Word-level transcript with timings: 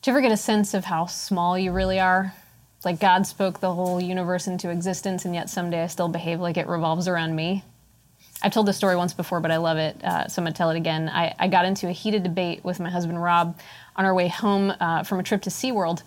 Do 0.00 0.10
you 0.10 0.16
ever 0.16 0.20
get 0.20 0.30
a 0.30 0.36
sense 0.36 0.74
of 0.74 0.84
how 0.84 1.06
small 1.06 1.58
you 1.58 1.72
really 1.72 1.98
are? 1.98 2.32
Like 2.84 3.00
God 3.00 3.26
spoke 3.26 3.58
the 3.58 3.74
whole 3.74 4.00
universe 4.00 4.46
into 4.46 4.70
existence, 4.70 5.24
and 5.24 5.34
yet 5.34 5.50
someday 5.50 5.82
I 5.82 5.88
still 5.88 6.06
behave 6.06 6.38
like 6.38 6.56
it 6.56 6.68
revolves 6.68 7.08
around 7.08 7.34
me. 7.34 7.64
I've 8.40 8.52
told 8.52 8.66
this 8.66 8.76
story 8.76 8.94
once 8.94 9.12
before, 9.12 9.40
but 9.40 9.50
I 9.50 9.56
love 9.56 9.76
it, 9.76 10.02
uh, 10.04 10.28
so 10.28 10.40
I'm 10.40 10.44
going 10.44 10.52
to 10.52 10.56
tell 10.56 10.70
it 10.70 10.76
again. 10.76 11.08
I, 11.08 11.34
I, 11.40 11.48
got 11.48 11.64
into 11.64 11.88
a 11.88 11.92
heated 11.92 12.22
debate 12.22 12.64
with 12.64 12.78
my 12.78 12.88
husband 12.88 13.20
Rob 13.20 13.58
on 13.96 14.04
our 14.04 14.14
way 14.14 14.28
home 14.28 14.72
uh, 14.78 15.02
from 15.02 15.18
a 15.18 15.24
trip 15.24 15.42
to 15.42 15.50
SeaWorld. 15.50 16.02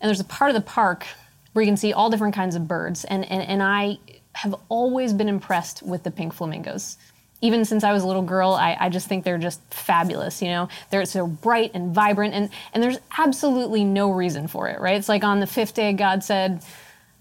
And 0.00 0.08
there's 0.08 0.20
a 0.20 0.24
part 0.24 0.50
of 0.50 0.54
the 0.54 0.62
park 0.62 1.06
where 1.52 1.62
you 1.62 1.68
can 1.68 1.76
see 1.76 1.92
all 1.92 2.08
different 2.08 2.34
kinds 2.34 2.56
of 2.56 2.66
birds. 2.66 3.04
And, 3.04 3.30
and, 3.30 3.42
and 3.42 3.62
I 3.62 3.98
have 4.32 4.54
always 4.70 5.12
been 5.12 5.28
impressed 5.28 5.82
with 5.82 6.02
the 6.02 6.10
pink 6.10 6.32
flamingos 6.32 6.96
even 7.40 7.64
since 7.64 7.84
I 7.84 7.92
was 7.92 8.02
a 8.02 8.06
little 8.06 8.22
girl, 8.22 8.52
I, 8.52 8.76
I, 8.80 8.88
just 8.88 9.08
think 9.08 9.24
they're 9.24 9.38
just 9.38 9.60
fabulous. 9.72 10.40
You 10.40 10.48
know, 10.48 10.68
they're 10.90 11.04
so 11.04 11.26
bright 11.26 11.72
and 11.74 11.94
vibrant, 11.94 12.34
and, 12.34 12.50
and 12.72 12.82
there's 12.82 12.98
absolutely 13.18 13.84
no 13.84 14.10
reason 14.10 14.48
for 14.48 14.68
it, 14.68 14.80
right? 14.80 14.96
It's 14.96 15.08
like 15.08 15.22
on 15.22 15.40
the 15.40 15.46
fifth 15.46 15.74
day, 15.74 15.92
God 15.92 16.24
said, 16.24 16.62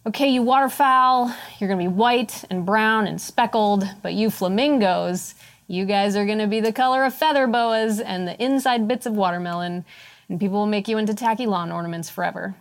Okay, 0.07 0.29
you 0.29 0.43
waterfowl, 0.43 1.35
you're 1.57 1.67
gonna 1.67 1.81
be 1.81 1.87
white 1.87 2.43
and 2.51 2.65
brown 2.65 3.07
and 3.07 3.19
speckled, 3.19 3.83
but 4.03 4.13
you 4.13 4.29
flamingos, 4.29 5.33
you 5.67 5.83
guys 5.85 6.15
are 6.15 6.25
gonna 6.25 6.47
be 6.47 6.59
the 6.59 6.71
color 6.71 7.03
of 7.03 7.13
feather 7.13 7.47
boas 7.47 7.99
and 7.99 8.27
the 8.27 8.41
inside 8.41 8.87
bits 8.87 9.07
of 9.07 9.13
watermelon, 9.13 9.83
and 10.29 10.39
people 10.39 10.59
will 10.59 10.67
make 10.67 10.87
you 10.87 10.99
into 10.99 11.15
tacky 11.15 11.47
lawn 11.47 11.71
ornaments 11.71 12.09
forever. 12.09 12.55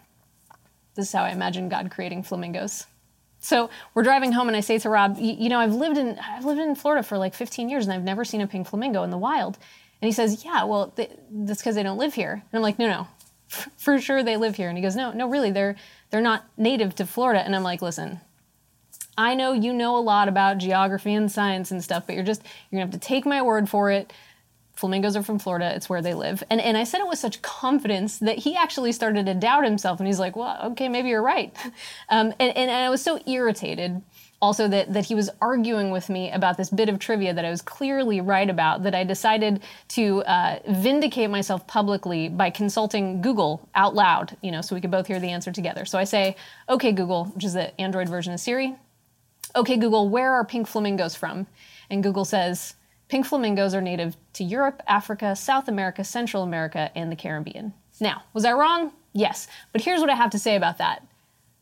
This 0.94 1.08
is 1.08 1.12
how 1.12 1.24
I 1.24 1.30
imagine 1.30 1.68
God 1.68 1.90
creating 1.90 2.22
flamingos. 2.22 2.86
So 3.44 3.68
we're 3.92 4.04
driving 4.04 4.32
home, 4.32 4.48
and 4.48 4.56
I 4.56 4.60
say 4.60 4.78
to 4.78 4.88
Rob, 4.88 5.18
"You 5.18 5.50
know, 5.50 5.58
I've 5.58 5.74
lived 5.74 5.98
in 5.98 6.18
I've 6.18 6.46
lived 6.46 6.62
in 6.62 6.74
Florida 6.74 7.02
for 7.02 7.18
like 7.18 7.34
15 7.34 7.68
years, 7.68 7.84
and 7.84 7.92
I've 7.92 8.02
never 8.02 8.24
seen 8.24 8.40
a 8.40 8.46
pink 8.46 8.66
flamingo 8.66 9.02
in 9.02 9.10
the 9.10 9.18
wild." 9.18 9.58
And 10.00 10.06
he 10.06 10.12
says, 10.12 10.46
"Yeah, 10.46 10.64
well, 10.64 10.94
that's 10.96 11.60
because 11.60 11.74
they 11.74 11.82
don't 11.82 11.98
live 11.98 12.14
here." 12.14 12.32
And 12.32 12.42
I'm 12.54 12.62
like, 12.62 12.78
"No, 12.78 12.86
no, 12.88 13.06
for 13.76 14.00
sure 14.00 14.22
they 14.22 14.38
live 14.38 14.56
here." 14.56 14.70
And 14.70 14.78
he 14.78 14.82
goes, 14.82 14.96
"No, 14.96 15.12
no, 15.12 15.28
really, 15.28 15.50
they're 15.50 15.76
they're 16.08 16.22
not 16.22 16.46
native 16.56 16.94
to 16.94 17.06
Florida." 17.06 17.44
And 17.44 17.54
I'm 17.54 17.62
like, 17.62 17.82
"Listen, 17.82 18.22
I 19.18 19.34
know 19.34 19.52
you 19.52 19.74
know 19.74 19.94
a 19.98 20.00
lot 20.00 20.26
about 20.26 20.56
geography 20.56 21.12
and 21.12 21.30
science 21.30 21.70
and 21.70 21.84
stuff, 21.84 22.04
but 22.06 22.14
you're 22.14 22.24
just 22.24 22.42
you're 22.70 22.78
gonna 22.80 22.90
have 22.90 22.98
to 22.98 23.06
take 23.06 23.26
my 23.26 23.42
word 23.42 23.68
for 23.68 23.90
it 23.90 24.10
flamingos 24.74 25.16
are 25.16 25.22
from 25.22 25.38
Florida. 25.38 25.72
It's 25.74 25.88
where 25.88 26.02
they 26.02 26.14
live. 26.14 26.42
And, 26.50 26.60
and 26.60 26.76
I 26.76 26.84
said 26.84 27.00
it 27.00 27.08
with 27.08 27.18
such 27.18 27.42
confidence 27.42 28.18
that 28.18 28.38
he 28.38 28.56
actually 28.56 28.92
started 28.92 29.26
to 29.26 29.34
doubt 29.34 29.64
himself. 29.64 30.00
And 30.00 30.06
he's 30.06 30.18
like, 30.18 30.36
well, 30.36 30.58
okay, 30.72 30.88
maybe 30.88 31.08
you're 31.08 31.22
right. 31.22 31.54
Um, 32.10 32.32
and, 32.38 32.56
and 32.56 32.70
I 32.70 32.90
was 32.90 33.02
so 33.02 33.18
irritated 33.26 34.02
also 34.42 34.68
that, 34.68 34.92
that 34.92 35.06
he 35.06 35.14
was 35.14 35.30
arguing 35.40 35.90
with 35.90 36.10
me 36.10 36.30
about 36.30 36.56
this 36.56 36.68
bit 36.68 36.88
of 36.88 36.98
trivia 36.98 37.32
that 37.32 37.44
I 37.44 37.50
was 37.50 37.62
clearly 37.62 38.20
right 38.20 38.48
about 38.48 38.82
that 38.82 38.94
I 38.94 39.04
decided 39.04 39.62
to 39.88 40.22
uh, 40.24 40.58
vindicate 40.68 41.30
myself 41.30 41.66
publicly 41.66 42.28
by 42.28 42.50
consulting 42.50 43.22
Google 43.22 43.66
out 43.74 43.94
loud, 43.94 44.36
you 44.42 44.52
know, 44.52 44.60
so 44.60 44.74
we 44.74 44.80
could 44.80 44.90
both 44.90 45.06
hear 45.06 45.18
the 45.18 45.30
answer 45.30 45.50
together. 45.50 45.84
So 45.84 45.98
I 45.98 46.04
say, 46.04 46.36
okay, 46.68 46.92
Google, 46.92 47.26
which 47.26 47.44
is 47.44 47.54
the 47.54 47.78
Android 47.80 48.08
version 48.08 48.32
of 48.32 48.40
Siri, 48.40 48.76
okay, 49.56 49.76
Google, 49.76 50.08
where 50.08 50.32
are 50.32 50.44
pink 50.44 50.66
flamingos 50.66 51.14
from? 51.14 51.46
And 51.88 52.02
Google 52.02 52.24
says, 52.24 52.74
Pink 53.14 53.26
flamingos 53.26 53.76
are 53.76 53.80
native 53.80 54.16
to 54.32 54.42
Europe, 54.42 54.82
Africa, 54.88 55.36
South 55.36 55.68
America, 55.68 56.02
Central 56.02 56.42
America, 56.42 56.90
and 56.96 57.12
the 57.12 57.14
Caribbean. 57.14 57.72
Now, 58.00 58.24
was 58.32 58.44
I 58.44 58.54
wrong? 58.54 58.90
Yes. 59.12 59.46
But 59.70 59.82
here's 59.82 60.00
what 60.00 60.10
I 60.10 60.16
have 60.16 60.30
to 60.30 60.38
say 60.40 60.56
about 60.56 60.78
that 60.78 61.06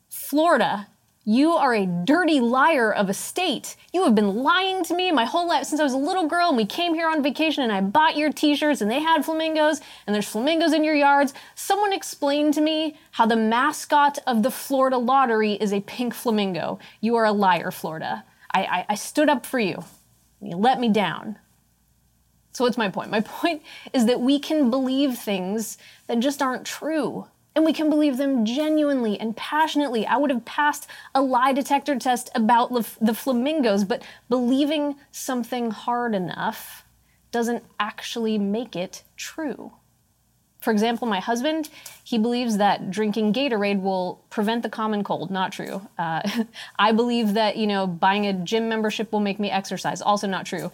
Florida, 0.08 0.88
you 1.26 1.50
are 1.50 1.74
a 1.74 1.84
dirty 1.84 2.40
liar 2.40 2.90
of 2.90 3.10
a 3.10 3.12
state. 3.12 3.76
You 3.92 4.02
have 4.04 4.14
been 4.14 4.36
lying 4.36 4.82
to 4.84 4.94
me 4.94 5.12
my 5.12 5.26
whole 5.26 5.46
life 5.46 5.66
since 5.66 5.78
I 5.78 5.84
was 5.84 5.92
a 5.92 5.98
little 5.98 6.26
girl 6.26 6.48
and 6.48 6.56
we 6.56 6.64
came 6.64 6.94
here 6.94 7.06
on 7.06 7.22
vacation 7.22 7.62
and 7.62 7.70
I 7.70 7.82
bought 7.82 8.16
your 8.16 8.32
t 8.32 8.56
shirts 8.56 8.80
and 8.80 8.90
they 8.90 9.00
had 9.00 9.22
flamingos 9.22 9.82
and 10.06 10.14
there's 10.14 10.28
flamingos 10.28 10.72
in 10.72 10.82
your 10.82 10.94
yards. 10.94 11.34
Someone 11.54 11.92
explained 11.92 12.54
to 12.54 12.62
me 12.62 12.96
how 13.10 13.26
the 13.26 13.36
mascot 13.36 14.18
of 14.26 14.42
the 14.42 14.50
Florida 14.50 14.96
lottery 14.96 15.52
is 15.52 15.74
a 15.74 15.82
pink 15.82 16.14
flamingo. 16.14 16.78
You 17.02 17.16
are 17.16 17.26
a 17.26 17.32
liar, 17.32 17.70
Florida. 17.70 18.24
I, 18.54 18.62
I, 18.64 18.86
I 18.88 18.94
stood 18.94 19.28
up 19.28 19.44
for 19.44 19.58
you. 19.58 19.84
You 20.40 20.56
let 20.56 20.80
me 20.80 20.88
down. 20.88 21.36
So, 22.52 22.64
what's 22.64 22.78
my 22.78 22.88
point? 22.88 23.10
My 23.10 23.20
point 23.24 23.62
is 23.92 24.06
that 24.06 24.20
we 24.20 24.38
can 24.38 24.70
believe 24.70 25.18
things 25.18 25.78
that 26.06 26.20
just 26.20 26.42
aren't 26.42 26.66
true. 26.66 27.26
And 27.54 27.66
we 27.66 27.74
can 27.74 27.90
believe 27.90 28.16
them 28.16 28.46
genuinely 28.46 29.20
and 29.20 29.36
passionately. 29.36 30.06
I 30.06 30.16
would 30.16 30.30
have 30.30 30.46
passed 30.46 30.86
a 31.14 31.20
lie 31.20 31.52
detector 31.52 31.98
test 31.98 32.30
about 32.34 32.72
the 32.98 33.12
flamingos, 33.12 33.84
but 33.84 34.02
believing 34.30 34.96
something 35.10 35.70
hard 35.70 36.14
enough 36.14 36.82
doesn't 37.30 37.62
actually 37.78 38.38
make 38.38 38.74
it 38.74 39.02
true. 39.16 39.72
For 40.60 40.70
example, 40.70 41.08
my 41.08 41.18
husband, 41.18 41.68
he 42.04 42.18
believes 42.18 42.56
that 42.58 42.90
drinking 42.90 43.32
Gatorade 43.32 43.82
will 43.82 44.22
prevent 44.30 44.62
the 44.62 44.68
common 44.70 45.02
cold. 45.02 45.28
Not 45.28 45.50
true. 45.50 45.86
Uh, 45.98 46.22
I 46.78 46.92
believe 46.92 47.34
that, 47.34 47.56
you 47.56 47.66
know, 47.66 47.86
buying 47.86 48.26
a 48.26 48.32
gym 48.32 48.68
membership 48.68 49.10
will 49.12 49.20
make 49.20 49.40
me 49.40 49.50
exercise. 49.50 50.00
Also 50.00 50.28
not 50.28 50.46
true. 50.46 50.70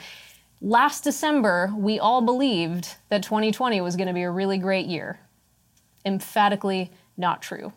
Last 0.61 1.05
December, 1.05 1.73
we 1.77 1.99
all 1.99 2.21
believed 2.21 2.97
that 3.11 3.23
2020 3.23 3.81
was 3.81 3.97
going 3.97 4.09
to 4.09 4.15
be 4.15 4.23
a 4.23 4.31
really 4.31 4.59
great 4.59 4.87
year. 4.87 5.21
Emphatically 6.05 6.91
not 7.17 7.43
true 7.43 7.73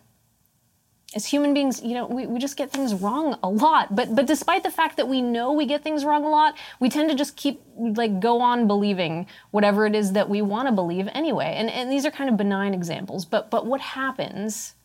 as 1.14 1.26
human 1.26 1.54
beings, 1.54 1.82
you 1.84 1.94
know, 1.94 2.06
we, 2.06 2.26
we 2.26 2.40
just 2.40 2.56
get 2.56 2.72
things 2.72 2.94
wrong 2.94 3.38
a 3.44 3.50
lot. 3.50 3.96
But 3.96 4.16
but 4.16 4.26
despite 4.26 4.64
the 4.64 4.72
fact 4.72 4.98
that 4.98 5.08
we 5.08 5.22
know 5.22 5.52
we 5.52 5.66
get 5.66 5.84
things 5.84 6.06
wrong 6.06 6.24
a 6.24 6.30
lot, 6.30 6.56
we 6.80 6.90
tend 6.90 7.10
to 7.10 7.16
just 7.16 7.36
keep 7.36 7.62
like 7.78 8.20
go 8.20 8.40
on 8.40 8.68
believing 8.68 9.28
whatever 9.52 9.86
it 9.86 9.96
is 9.96 10.14
that 10.14 10.30
we 10.30 10.42
want 10.42 10.68
to 10.68 10.72
believe 10.72 11.10
anyway. 11.12 11.56
And 11.58 11.70
and 11.70 11.92
these 11.92 12.06
are 12.06 12.12
kind 12.12 12.30
of 12.30 12.38
benign 12.38 12.74
examples. 12.74 13.26
But 13.26 13.50
but 13.50 13.66
what 13.66 13.82
happens 13.82 14.76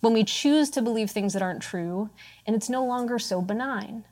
when 0.00 0.12
we 0.12 0.24
choose 0.24 0.68
to 0.70 0.82
believe 0.82 1.10
things 1.10 1.32
that 1.32 1.42
aren't 1.42 1.62
true 1.62 2.10
and 2.46 2.54
it's 2.54 2.68
no 2.68 2.84
longer 2.84 3.18
so 3.18 3.40
benign? 3.40 4.04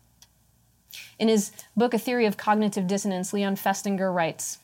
In 1.21 1.29
his 1.29 1.53
book, 1.77 1.93
A 1.93 1.99
Theory 1.99 2.25
of 2.25 2.39
Cognitive 2.39 2.87
Dissonance, 2.87 3.35
Leon 3.35 3.57
Festinger 3.57 4.13
writes, 4.13 4.59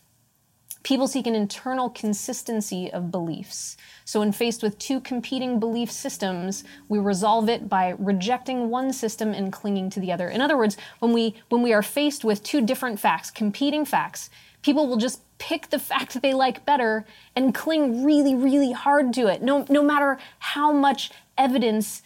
People 0.83 1.06
seek 1.06 1.27
an 1.27 1.34
internal 1.34 1.91
consistency 1.91 2.91
of 2.91 3.11
beliefs. 3.11 3.77
So, 4.06 4.21
when 4.21 4.33
faced 4.33 4.62
with 4.62 4.78
two 4.78 5.00
competing 5.00 5.61
belief 5.61 5.91
systems, 5.91 6.65
we 6.89 6.99
resolve 6.99 7.50
it 7.50 7.69
by 7.69 7.94
rejecting 7.99 8.71
one 8.71 8.94
system 8.94 9.34
and 9.34 9.53
clinging 9.53 9.91
to 9.91 10.00
the 10.00 10.11
other. 10.11 10.31
In 10.31 10.41
other 10.41 10.56
words, 10.56 10.78
when 11.00 11.12
we, 11.12 11.34
when 11.50 11.61
we 11.61 11.75
are 11.75 11.83
faced 11.83 12.25
with 12.25 12.43
two 12.43 12.65
different 12.65 12.99
facts, 12.99 13.31
competing 13.31 13.84
facts, 13.84 14.31
people 14.62 14.88
will 14.88 14.97
just 14.97 15.21
pick 15.37 15.69
the 15.69 15.78
fact 15.78 16.15
that 16.15 16.23
they 16.23 16.33
like 16.33 16.65
better 16.65 17.05
and 17.34 17.55
cling 17.55 18.03
really, 18.03 18.34
really 18.34 18.73
hard 18.73 19.12
to 19.12 19.27
it, 19.27 19.43
no, 19.43 19.67
no 19.69 19.83
matter 19.83 20.17
how 20.38 20.73
much 20.73 21.11
evidence 21.37 22.03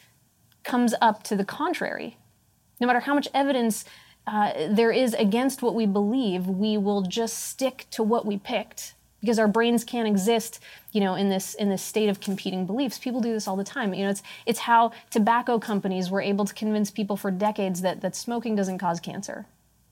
comes 0.64 0.92
up 1.00 1.22
to 1.22 1.36
the 1.36 1.44
contrary. 1.44 2.16
No 2.80 2.86
matter 2.86 3.00
how 3.00 3.14
much 3.14 3.28
evidence 3.34 3.84
uh, 4.26 4.52
there 4.70 4.92
is 4.92 5.14
against 5.14 5.62
what 5.62 5.74
we 5.74 5.86
believe, 5.86 6.46
we 6.46 6.76
will 6.76 7.02
just 7.02 7.38
stick 7.46 7.86
to 7.90 8.02
what 8.02 8.26
we 8.26 8.38
picked 8.38 8.94
because 9.20 9.38
our 9.38 9.48
brains 9.48 9.84
can't 9.84 10.08
exist, 10.08 10.60
you 10.92 11.00
know, 11.00 11.14
in 11.14 11.28
this 11.28 11.54
in 11.54 11.68
this 11.68 11.82
state 11.82 12.08
of 12.08 12.20
competing 12.20 12.66
beliefs. 12.66 12.98
People 12.98 13.20
do 13.20 13.32
this 13.32 13.46
all 13.46 13.56
the 13.56 13.64
time. 13.64 13.92
You 13.94 14.04
know, 14.04 14.10
it's 14.10 14.22
it's 14.46 14.60
how 14.60 14.92
tobacco 15.10 15.58
companies 15.58 16.10
were 16.10 16.22
able 16.22 16.44
to 16.44 16.54
convince 16.54 16.90
people 16.90 17.16
for 17.16 17.30
decades 17.30 17.82
that 17.82 18.00
that 18.00 18.16
smoking 18.16 18.56
doesn't 18.56 18.78
cause 18.78 19.00
cancer. 19.00 19.46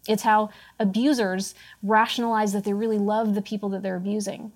It's 0.07 0.23
how 0.23 0.51
abusers 0.79 1.55
rationalize 1.83 2.53
that 2.55 2.65
they 2.65 2.73
really 2.73 2.99
love 2.99 3.35
the 3.35 3.43
people 3.43 3.69
that 3.71 3.83
they're 3.83 3.97
abusing. 3.97 4.53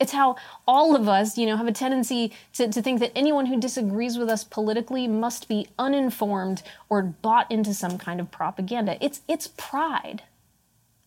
It's 0.00 0.12
how 0.12 0.36
all 0.66 0.96
of 0.96 1.08
us, 1.08 1.38
you 1.38 1.46
know, 1.46 1.56
have 1.56 1.68
a 1.68 1.72
tendency 1.72 2.32
to, 2.54 2.68
to 2.68 2.82
think 2.82 2.98
that 3.00 3.12
anyone 3.16 3.46
who 3.46 3.60
disagrees 3.60 4.18
with 4.18 4.28
us 4.28 4.42
politically 4.42 5.06
must 5.06 5.46
be 5.46 5.68
uninformed 5.78 6.62
or 6.88 7.02
bought 7.02 7.50
into 7.50 7.72
some 7.72 7.96
kind 7.96 8.20
of 8.20 8.30
propaganda. 8.30 8.98
It's, 9.00 9.20
it's 9.28 9.48
pride. 9.56 10.22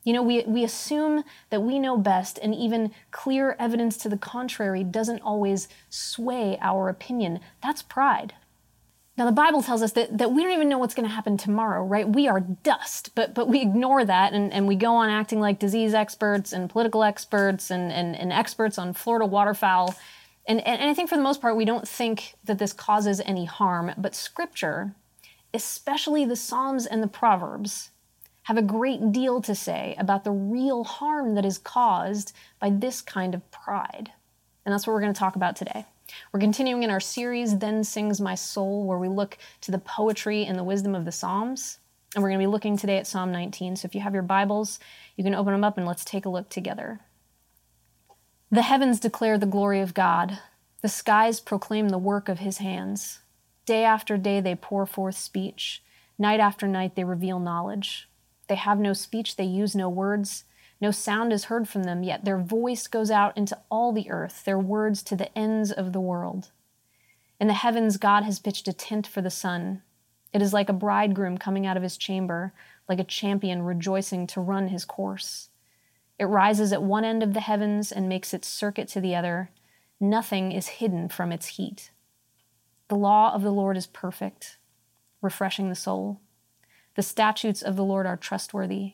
You 0.05 0.13
know, 0.13 0.23
we, 0.23 0.43
we 0.43 0.63
assume 0.63 1.25
that 1.49 1.63
we 1.63 1.79
know 1.79 1.97
best, 1.97 2.39
and 2.41 2.55
even 2.55 2.91
clear 3.11 3.57
evidence 3.59 3.97
to 3.97 4.09
the 4.09 4.17
contrary 4.17 4.81
doesn't 4.85 5.21
always 5.21 5.67
sway 5.89 6.57
our 6.61 6.87
opinion. 6.87 7.41
That's 7.61 7.81
pride. 7.81 8.33
Now, 9.17 9.25
the 9.25 9.31
Bible 9.31 9.63
tells 9.63 9.81
us 9.81 9.93
that, 9.93 10.15
that 10.19 10.31
we 10.31 10.43
don't 10.43 10.51
even 10.51 10.69
know 10.69 10.77
what's 10.77 10.93
going 10.93 11.07
to 11.07 11.13
happen 11.13 11.37
tomorrow, 11.37 11.83
right? 11.83 12.07
We 12.07 12.27
are 12.27 12.39
dust, 12.39 13.15
but, 13.15 13.33
but 13.33 13.47
we 13.47 13.61
ignore 13.61 14.05
that 14.05 14.33
and, 14.33 14.53
and 14.53 14.67
we 14.67 14.75
go 14.75 14.93
on 14.93 15.09
acting 15.09 15.39
like 15.39 15.57
disease 15.57 15.95
experts 15.95 16.53
and 16.53 16.69
political 16.69 17.03
experts 17.03 17.71
and, 17.71 17.91
and, 17.91 18.15
and 18.15 18.31
experts 18.31 18.77
on 18.77 18.93
Florida 18.93 19.25
waterfowl. 19.25 19.95
And, 20.47 20.59
and, 20.67 20.79
and 20.79 20.89
I 20.89 20.93
think 20.93 21.09
for 21.09 21.15
the 21.15 21.23
most 21.23 21.41
part, 21.41 21.55
we 21.55 21.65
don't 21.65 21.87
think 21.87 22.35
that 22.43 22.59
this 22.59 22.73
causes 22.73 23.19
any 23.25 23.45
harm, 23.45 23.91
but 23.97 24.13
Scripture, 24.13 24.93
especially 25.51 26.23
the 26.23 26.35
Psalms 26.35 26.85
and 26.85 27.01
the 27.01 27.07
Proverbs, 27.07 27.89
have 28.43 28.57
a 28.57 28.61
great 28.61 29.11
deal 29.11 29.41
to 29.41 29.55
say 29.55 29.95
about 29.97 30.25
the 30.25 30.31
real 30.31 30.83
harm 30.83 31.33
that 31.33 31.43
is 31.43 31.57
caused 31.57 32.33
by 32.59 32.69
this 32.69 33.01
kind 33.01 33.33
of 33.33 33.49
pride. 33.49 34.11
And 34.63 34.71
that's 34.71 34.85
what 34.85 34.93
we're 34.93 35.01
going 35.01 35.13
to 35.13 35.19
talk 35.19 35.35
about 35.35 35.55
today. 35.55 35.85
We're 36.31 36.39
continuing 36.39 36.83
in 36.83 36.89
our 36.89 36.99
series, 36.99 37.57
Then 37.57 37.83
Sings 37.83 38.21
My 38.21 38.35
Soul, 38.35 38.85
where 38.85 38.97
we 38.97 39.09
look 39.09 39.37
to 39.61 39.71
the 39.71 39.79
poetry 39.79 40.45
and 40.45 40.57
the 40.57 40.63
wisdom 40.63 40.95
of 40.95 41.05
the 41.05 41.11
Psalms. 41.11 41.79
And 42.15 42.23
we're 42.23 42.29
going 42.29 42.39
to 42.39 42.47
be 42.47 42.51
looking 42.51 42.77
today 42.77 42.97
at 42.97 43.07
Psalm 43.07 43.31
19. 43.31 43.75
So 43.75 43.85
if 43.85 43.93
you 43.93 44.01
have 44.01 44.13
your 44.13 44.23
Bibles, 44.23 44.79
you 45.15 45.23
can 45.23 45.35
open 45.35 45.53
them 45.53 45.63
up 45.63 45.77
and 45.77 45.85
let's 45.85 46.05
take 46.05 46.25
a 46.25 46.29
look 46.29 46.49
together. 46.49 47.01
The 48.49 48.61
heavens 48.61 48.99
declare 48.99 49.37
the 49.37 49.45
glory 49.45 49.81
of 49.81 49.93
God. 49.93 50.39
The 50.81 50.87
skies 50.87 51.39
proclaim 51.39 51.89
the 51.89 51.97
work 51.97 52.29
of 52.29 52.39
his 52.39 52.59
hands. 52.59 53.19
Day 53.65 53.83
after 53.83 54.17
day 54.17 54.39
they 54.39 54.55
pour 54.55 54.85
forth 54.85 55.17
speech. 55.17 55.83
Night 56.17 56.39
after 56.39 56.67
night 56.67 56.95
they 56.95 57.03
reveal 57.03 57.39
knowledge. 57.39 58.07
They 58.47 58.55
have 58.55 58.79
no 58.79 58.93
speech, 58.93 59.35
they 59.35 59.43
use 59.43 59.75
no 59.75 59.89
words. 59.89 60.45
No 60.79 60.91
sound 60.91 61.33
is 61.33 61.45
heard 61.45 61.67
from 61.67 61.83
them, 61.83 62.03
yet 62.03 62.23
their 62.23 62.37
voice 62.37 62.87
goes 62.87 63.09
out 63.09 63.35
into 63.37 63.57
all 63.69 63.91
the 63.91 64.09
earth, 64.09 64.43
their 64.45 64.59
words 64.59 65.01
to 65.03 65.15
the 65.15 65.35
ends 65.37 65.71
of 65.71 65.91
the 65.91 65.99
world. 65.99 66.51
In 67.39 67.47
the 67.47 67.53
heavens, 67.53 67.97
God 67.97 68.23
has 68.23 68.39
pitched 68.39 68.67
a 68.67 68.73
tent 68.73 69.07
for 69.07 69.21
the 69.21 69.29
sun. 69.29 69.81
It 70.33 70.41
is 70.41 70.53
like 70.53 70.69
a 70.69 70.73
bridegroom 70.73 71.37
coming 71.37 71.65
out 71.65 71.77
of 71.77 71.83
his 71.83 71.97
chamber, 71.97 72.53
like 72.87 72.99
a 72.99 73.03
champion 73.03 73.63
rejoicing 73.63 74.27
to 74.27 74.41
run 74.41 74.67
his 74.67 74.85
course. 74.85 75.49
It 76.19 76.25
rises 76.25 76.73
at 76.73 76.83
one 76.83 77.05
end 77.05 77.23
of 77.23 77.33
the 77.33 77.41
heavens 77.41 77.91
and 77.91 78.09
makes 78.09 78.33
its 78.33 78.47
circuit 78.47 78.87
to 78.89 79.01
the 79.01 79.15
other. 79.15 79.51
Nothing 79.99 80.51
is 80.51 80.67
hidden 80.67 81.09
from 81.09 81.31
its 81.31 81.47
heat. 81.47 81.91
The 82.87 82.95
law 82.95 83.33
of 83.33 83.43
the 83.43 83.51
Lord 83.51 83.77
is 83.77 83.87
perfect, 83.87 84.57
refreshing 85.21 85.69
the 85.69 85.75
soul. 85.75 86.21
The 86.95 87.03
statutes 87.03 87.61
of 87.61 87.75
the 87.75 87.83
Lord 87.83 88.05
are 88.05 88.17
trustworthy, 88.17 88.93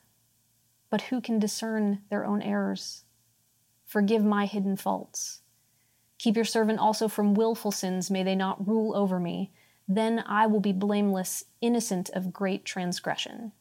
But 0.91 1.03
who 1.03 1.21
can 1.21 1.39
discern 1.39 2.03
their 2.09 2.23
own 2.23 2.43
errors? 2.43 3.05
Forgive 3.85 4.23
my 4.23 4.45
hidden 4.45 4.75
faults. 4.75 5.41
Keep 6.19 6.35
your 6.35 6.45
servant 6.45 6.77
also 6.77 7.07
from 7.07 7.33
wilful 7.33 7.71
sins, 7.71 8.11
may 8.11 8.21
they 8.21 8.35
not 8.35 8.67
rule 8.67 8.95
over 8.95 9.19
me. 9.19 9.51
Then 9.87 10.23
I 10.27 10.45
will 10.45 10.59
be 10.59 10.71
blameless, 10.71 11.45
innocent 11.61 12.11
of 12.11 12.31
great 12.31 12.63
transgression. 12.63 13.53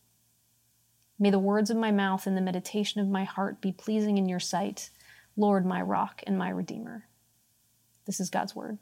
May 1.18 1.30
the 1.30 1.38
words 1.38 1.70
of 1.70 1.76
my 1.76 1.90
mouth 1.90 2.26
and 2.26 2.36
the 2.36 2.42
meditation 2.42 3.00
of 3.00 3.08
my 3.08 3.24
heart 3.24 3.60
be 3.60 3.72
pleasing 3.72 4.18
in 4.18 4.28
your 4.28 4.40
sight, 4.40 4.90
Lord, 5.36 5.64
my 5.64 5.80
rock 5.80 6.22
and 6.26 6.36
my 6.36 6.50
redeemer. 6.50 7.06
This 8.06 8.20
is 8.20 8.28
God's 8.28 8.54
word. 8.54 8.78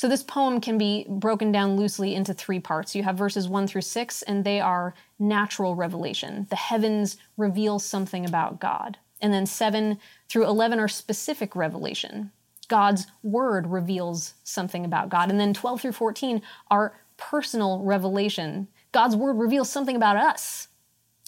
So, 0.00 0.08
this 0.08 0.22
poem 0.22 0.62
can 0.62 0.78
be 0.78 1.04
broken 1.10 1.52
down 1.52 1.76
loosely 1.76 2.14
into 2.14 2.32
three 2.32 2.58
parts. 2.58 2.94
You 2.94 3.02
have 3.02 3.18
verses 3.18 3.50
one 3.50 3.66
through 3.66 3.82
six, 3.82 4.22
and 4.22 4.44
they 4.44 4.58
are 4.58 4.94
natural 5.18 5.74
revelation. 5.74 6.46
The 6.48 6.56
heavens 6.56 7.18
reveal 7.36 7.78
something 7.78 8.24
about 8.24 8.60
God. 8.60 8.96
And 9.20 9.30
then 9.30 9.44
seven 9.44 9.98
through 10.30 10.46
11 10.46 10.80
are 10.80 10.88
specific 10.88 11.54
revelation. 11.54 12.32
God's 12.68 13.08
word 13.22 13.66
reveals 13.66 14.32
something 14.42 14.86
about 14.86 15.10
God. 15.10 15.30
And 15.30 15.38
then 15.38 15.52
12 15.52 15.82
through 15.82 15.92
14 15.92 16.40
are 16.70 16.98
personal 17.18 17.80
revelation. 17.80 18.68
God's 18.92 19.16
word 19.16 19.34
reveals 19.34 19.68
something 19.68 19.96
about 19.96 20.16
us. 20.16 20.68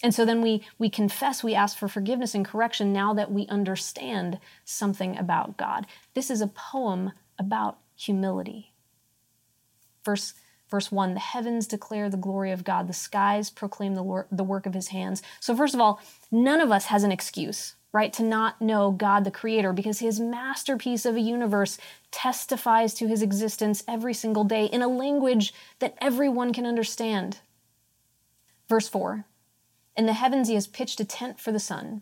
And 0.01 0.15
so 0.15 0.25
then 0.25 0.41
we, 0.41 0.65
we 0.79 0.89
confess, 0.89 1.43
we 1.43 1.53
ask 1.53 1.77
for 1.77 1.87
forgiveness 1.87 2.33
and 2.33 2.43
correction 2.43 2.91
now 2.91 3.13
that 3.13 3.31
we 3.31 3.45
understand 3.49 4.39
something 4.65 5.15
about 5.15 5.57
God. 5.57 5.85
This 6.15 6.31
is 6.31 6.41
a 6.41 6.47
poem 6.47 7.11
about 7.37 7.77
humility. 7.95 8.73
Verse, 10.03 10.33
verse 10.69 10.91
1 10.91 11.13
The 11.13 11.19
heavens 11.19 11.67
declare 11.67 12.09
the 12.09 12.17
glory 12.17 12.51
of 12.51 12.63
God, 12.63 12.87
the 12.87 12.93
skies 12.93 13.49
proclaim 13.49 13.95
the, 13.95 14.25
the 14.31 14.43
work 14.43 14.65
of 14.65 14.73
his 14.73 14.89
hands. 14.89 15.21
So, 15.39 15.55
first 15.55 15.73
of 15.73 15.81
all, 15.81 16.01
none 16.31 16.61
of 16.61 16.71
us 16.71 16.85
has 16.85 17.03
an 17.03 17.11
excuse, 17.11 17.75
right, 17.91 18.11
to 18.13 18.23
not 18.23 18.61
know 18.61 18.91
God 18.91 19.23
the 19.23 19.31
Creator 19.31 19.73
because 19.73 19.99
his 19.99 20.19
masterpiece 20.19 21.05
of 21.05 21.15
a 21.15 21.21
universe 21.21 21.77
testifies 22.11 22.93
to 22.95 23.07
his 23.07 23.21
existence 23.21 23.83
every 23.87 24.13
single 24.13 24.43
day 24.43 24.65
in 24.65 24.81
a 24.81 24.87
language 24.87 25.53
that 25.79 25.97
everyone 26.01 26.53
can 26.53 26.65
understand. 26.65 27.39
Verse 28.67 28.87
4 28.87 29.25
In 29.95 30.05
the 30.05 30.13
heavens 30.13 30.47
he 30.47 30.55
has 30.55 30.67
pitched 30.67 30.99
a 30.99 31.05
tent 31.05 31.39
for 31.39 31.51
the 31.51 31.59
sun. 31.59 32.01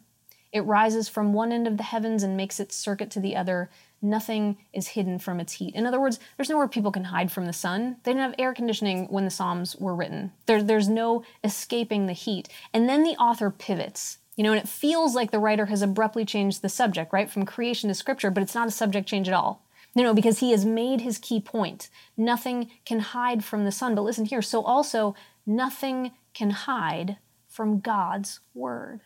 It 0.51 0.61
rises 0.61 1.07
from 1.07 1.33
one 1.33 1.51
end 1.51 1.67
of 1.67 1.77
the 1.77 1.83
heavens 1.83 2.23
and 2.23 2.35
makes 2.35 2.59
its 2.59 2.75
circuit 2.75 3.09
to 3.11 3.19
the 3.19 3.35
other. 3.35 3.69
Nothing 4.01 4.57
is 4.73 4.89
hidden 4.89 5.19
from 5.19 5.39
its 5.39 5.53
heat. 5.53 5.75
In 5.75 5.85
other 5.85 5.99
words, 6.01 6.19
there's 6.35 6.49
nowhere 6.49 6.67
people 6.67 6.91
can 6.91 7.05
hide 7.05 7.31
from 7.31 7.45
the 7.45 7.53
sun. 7.53 7.97
They 8.03 8.11
didn't 8.11 8.23
have 8.23 8.35
air 8.39 8.53
conditioning 8.53 9.05
when 9.07 9.25
the 9.25 9.31
Psalms 9.31 9.75
were 9.77 9.95
written. 9.95 10.31
There, 10.47 10.61
there's 10.63 10.89
no 10.89 11.23
escaping 11.43 12.07
the 12.07 12.13
heat. 12.13 12.49
And 12.73 12.89
then 12.89 13.03
the 13.03 13.15
author 13.17 13.51
pivots. 13.51 14.17
You 14.35 14.43
know, 14.43 14.53
and 14.53 14.61
it 14.61 14.67
feels 14.67 15.13
like 15.13 15.31
the 15.31 15.39
writer 15.39 15.67
has 15.67 15.81
abruptly 15.81 16.25
changed 16.25 16.61
the 16.61 16.69
subject, 16.69 17.13
right, 17.13 17.29
from 17.29 17.45
creation 17.45 17.89
to 17.89 17.93
scripture, 17.93 18.31
but 18.31 18.41
it's 18.41 18.55
not 18.55 18.67
a 18.67 18.71
subject 18.71 19.07
change 19.07 19.27
at 19.27 19.33
all. 19.33 19.63
No, 19.93 20.03
no, 20.03 20.13
because 20.13 20.39
he 20.39 20.51
has 20.51 20.65
made 20.65 21.01
his 21.01 21.17
key 21.17 21.39
point. 21.39 21.89
Nothing 22.15 22.71
can 22.85 22.99
hide 22.99 23.43
from 23.43 23.65
the 23.65 23.71
sun. 23.71 23.93
But 23.93 24.03
listen 24.03 24.25
here. 24.25 24.41
So 24.41 24.63
also, 24.63 25.15
nothing 25.45 26.11
can 26.33 26.51
hide 26.51 27.17
from 27.47 27.81
God's 27.81 28.39
word. 28.53 29.01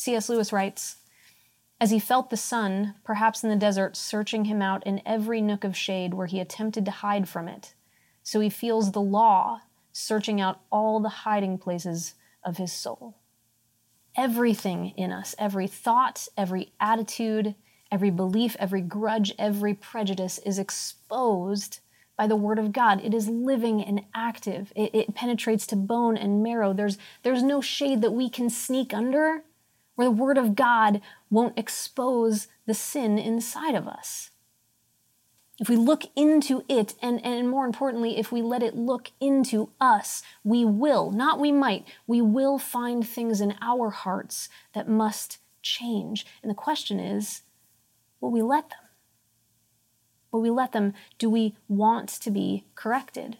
C.S. 0.00 0.30
Lewis 0.30 0.50
writes, 0.50 0.96
as 1.78 1.90
he 1.90 1.98
felt 1.98 2.30
the 2.30 2.36
sun, 2.38 2.94
perhaps 3.04 3.44
in 3.44 3.50
the 3.50 3.56
desert, 3.56 3.98
searching 3.98 4.46
him 4.46 4.62
out 4.62 4.82
in 4.86 5.02
every 5.04 5.42
nook 5.42 5.62
of 5.62 5.76
shade 5.76 6.14
where 6.14 6.26
he 6.26 6.40
attempted 6.40 6.86
to 6.86 6.90
hide 6.90 7.28
from 7.28 7.48
it, 7.48 7.74
so 8.22 8.40
he 8.40 8.48
feels 8.48 8.92
the 8.92 9.02
law 9.02 9.60
searching 9.92 10.40
out 10.40 10.62
all 10.72 11.00
the 11.00 11.10
hiding 11.10 11.58
places 11.58 12.14
of 12.42 12.56
his 12.56 12.72
soul. 12.72 13.18
Everything 14.16 14.94
in 14.96 15.12
us, 15.12 15.34
every 15.38 15.66
thought, 15.66 16.28
every 16.34 16.72
attitude, 16.80 17.54
every 17.92 18.10
belief, 18.10 18.56
every 18.58 18.80
grudge, 18.80 19.34
every 19.38 19.74
prejudice 19.74 20.38
is 20.46 20.58
exposed 20.58 21.80
by 22.16 22.26
the 22.26 22.36
word 22.36 22.58
of 22.58 22.72
God. 22.72 23.04
It 23.04 23.12
is 23.12 23.28
living 23.28 23.82
and 23.82 24.06
active. 24.14 24.72
It, 24.74 24.94
it, 24.94 25.14
penetrates 25.14 25.66
to 25.66 25.76
bone 25.76 26.16
and 26.16 26.42
marrow. 26.42 26.72
There's, 26.72 26.96
there's 27.22 27.42
no 27.42 27.60
shade 27.60 28.00
that 28.00 28.12
we 28.12 28.30
can 28.30 28.48
sneak 28.48 28.94
under 28.94 29.44
where 30.00 30.08
the 30.08 30.12
Word 30.12 30.38
of 30.38 30.54
God 30.54 31.02
won't 31.28 31.58
expose 31.58 32.48
the 32.64 32.72
sin 32.72 33.18
inside 33.18 33.74
of 33.74 33.86
us. 33.86 34.30
If 35.58 35.68
we 35.68 35.76
look 35.76 36.04
into 36.16 36.64
it, 36.70 36.94
and, 37.02 37.22
and 37.22 37.50
more 37.50 37.66
importantly, 37.66 38.16
if 38.18 38.32
we 38.32 38.40
let 38.40 38.62
it 38.62 38.74
look 38.74 39.10
into 39.20 39.68
us, 39.78 40.22
we 40.42 40.64
will, 40.64 41.10
not 41.10 41.38
we 41.38 41.52
might, 41.52 41.86
we 42.06 42.22
will 42.22 42.58
find 42.58 43.06
things 43.06 43.42
in 43.42 43.56
our 43.60 43.90
hearts 43.90 44.48
that 44.72 44.88
must 44.88 45.36
change. 45.60 46.24
And 46.42 46.48
the 46.48 46.54
question 46.54 46.98
is 46.98 47.42
will 48.22 48.30
we 48.30 48.40
let 48.40 48.70
them? 48.70 48.78
Will 50.32 50.40
we 50.40 50.48
let 50.48 50.72
them? 50.72 50.94
Do 51.18 51.28
we 51.28 51.56
want 51.68 52.08
to 52.08 52.30
be 52.30 52.64
corrected? 52.74 53.36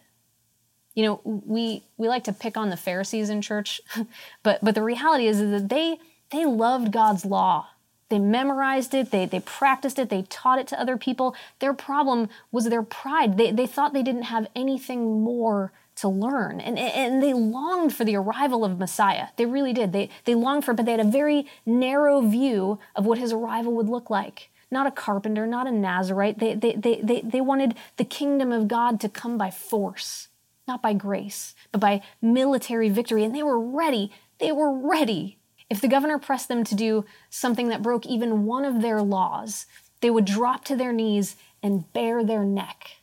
You 0.95 1.05
know, 1.05 1.21
we, 1.25 1.85
we 1.97 2.09
like 2.09 2.25
to 2.25 2.35
pick 2.35 2.59
on 2.59 2.69
the 2.69 2.77
Pharisees 2.77 3.31
in 3.31 3.41
church, 3.41 3.81
but, 4.43 4.63
but 4.63 4.75
the 4.75 4.83
reality 4.83 5.27
is 5.27 5.39
that 5.39 5.71
they 5.71 5.97
they 6.31 6.45
loved 6.45 6.93
God's 6.93 7.25
law. 7.25 7.69
They 8.09 8.19
memorized 8.19 8.93
it, 8.93 9.13
they, 9.13 9.25
they 9.25 9.39
practiced 9.41 9.99
it, 9.99 10.11
they 10.11 10.23
taught 10.23 10.59
it 10.59 10.67
to 10.69 10.81
other 10.81 10.97
people. 10.97 11.37
Their 11.61 11.73
problem 11.73 12.29
was 12.51 12.65
their 12.65 12.83
pride. 12.83 13.37
They, 13.37 13.53
they 13.53 13.69
thought 13.69 13.93
they 13.93 14.03
didn't 14.03 14.23
have 14.23 14.49
anything 14.57 15.23
more 15.23 15.73
to 15.97 16.09
learn. 16.09 16.61
And, 16.61 16.77
and 16.77 17.23
they 17.23 17.33
longed 17.33 17.95
for 17.95 18.05
the 18.05 18.17
arrival 18.17 18.65
of 18.65 18.79
Messiah. 18.79 19.29
They 19.37 19.47
really 19.47 19.73
did. 19.73 19.93
They, 19.93 20.11
they 20.25 20.35
longed 20.35 20.65
for 20.65 20.73
it, 20.73 20.77
but 20.77 20.87
they 20.87 20.93
had 20.93 21.01
a 21.01 21.05
very 21.05 21.47
narrow 21.65 22.21
view 22.21 22.81
of 22.97 23.07
what 23.07 23.19
his 23.19 23.33
arrival 23.33 23.75
would 23.75 23.89
look 23.89 24.11
like. 24.11 24.51
Not 24.73 24.89
a 24.89 24.93
carpenter, 24.93 25.47
not 25.47 25.69
a 25.69 25.73
Nazarite. 25.73 26.39
They, 26.39 26.55
they, 26.55 26.75
they, 26.75 27.01
they, 27.03 27.21
they 27.21 27.41
wanted 27.41 27.77
the 27.97 28.05
kingdom 28.05 28.51
of 28.51 28.67
God 28.67 28.99
to 29.01 29.09
come 29.09 29.39
by 29.39 29.51
force, 29.51 30.29
not 30.67 30.83
by 30.83 30.95
grace, 30.95 31.55
but 31.71 31.81
by 31.81 32.03
military 32.21 32.89
victory. 32.89 33.23
And 33.23 33.35
they 33.35 33.43
were 33.43 33.61
ready. 33.61 34.11
They 34.39 34.53
were 34.53 34.73
ready 34.73 35.39
if 35.71 35.81
the 35.81 35.89
governor 35.89 36.19
pressed 36.19 36.49
them 36.49 36.65
to 36.65 36.75
do 36.75 37.07
something 37.31 37.69
that 37.69 37.83
broke 37.83 38.05
even 38.05 38.45
one 38.45 38.65
of 38.65 38.83
their 38.83 39.01
laws, 39.01 39.67
they 40.01 40.11
would 40.11 40.25
drop 40.25 40.65
to 40.65 40.77
their 40.77 40.93
knees 40.93 41.37
and 41.63 41.91
bare 41.93 42.25
their 42.25 42.45
neck. 42.45 42.97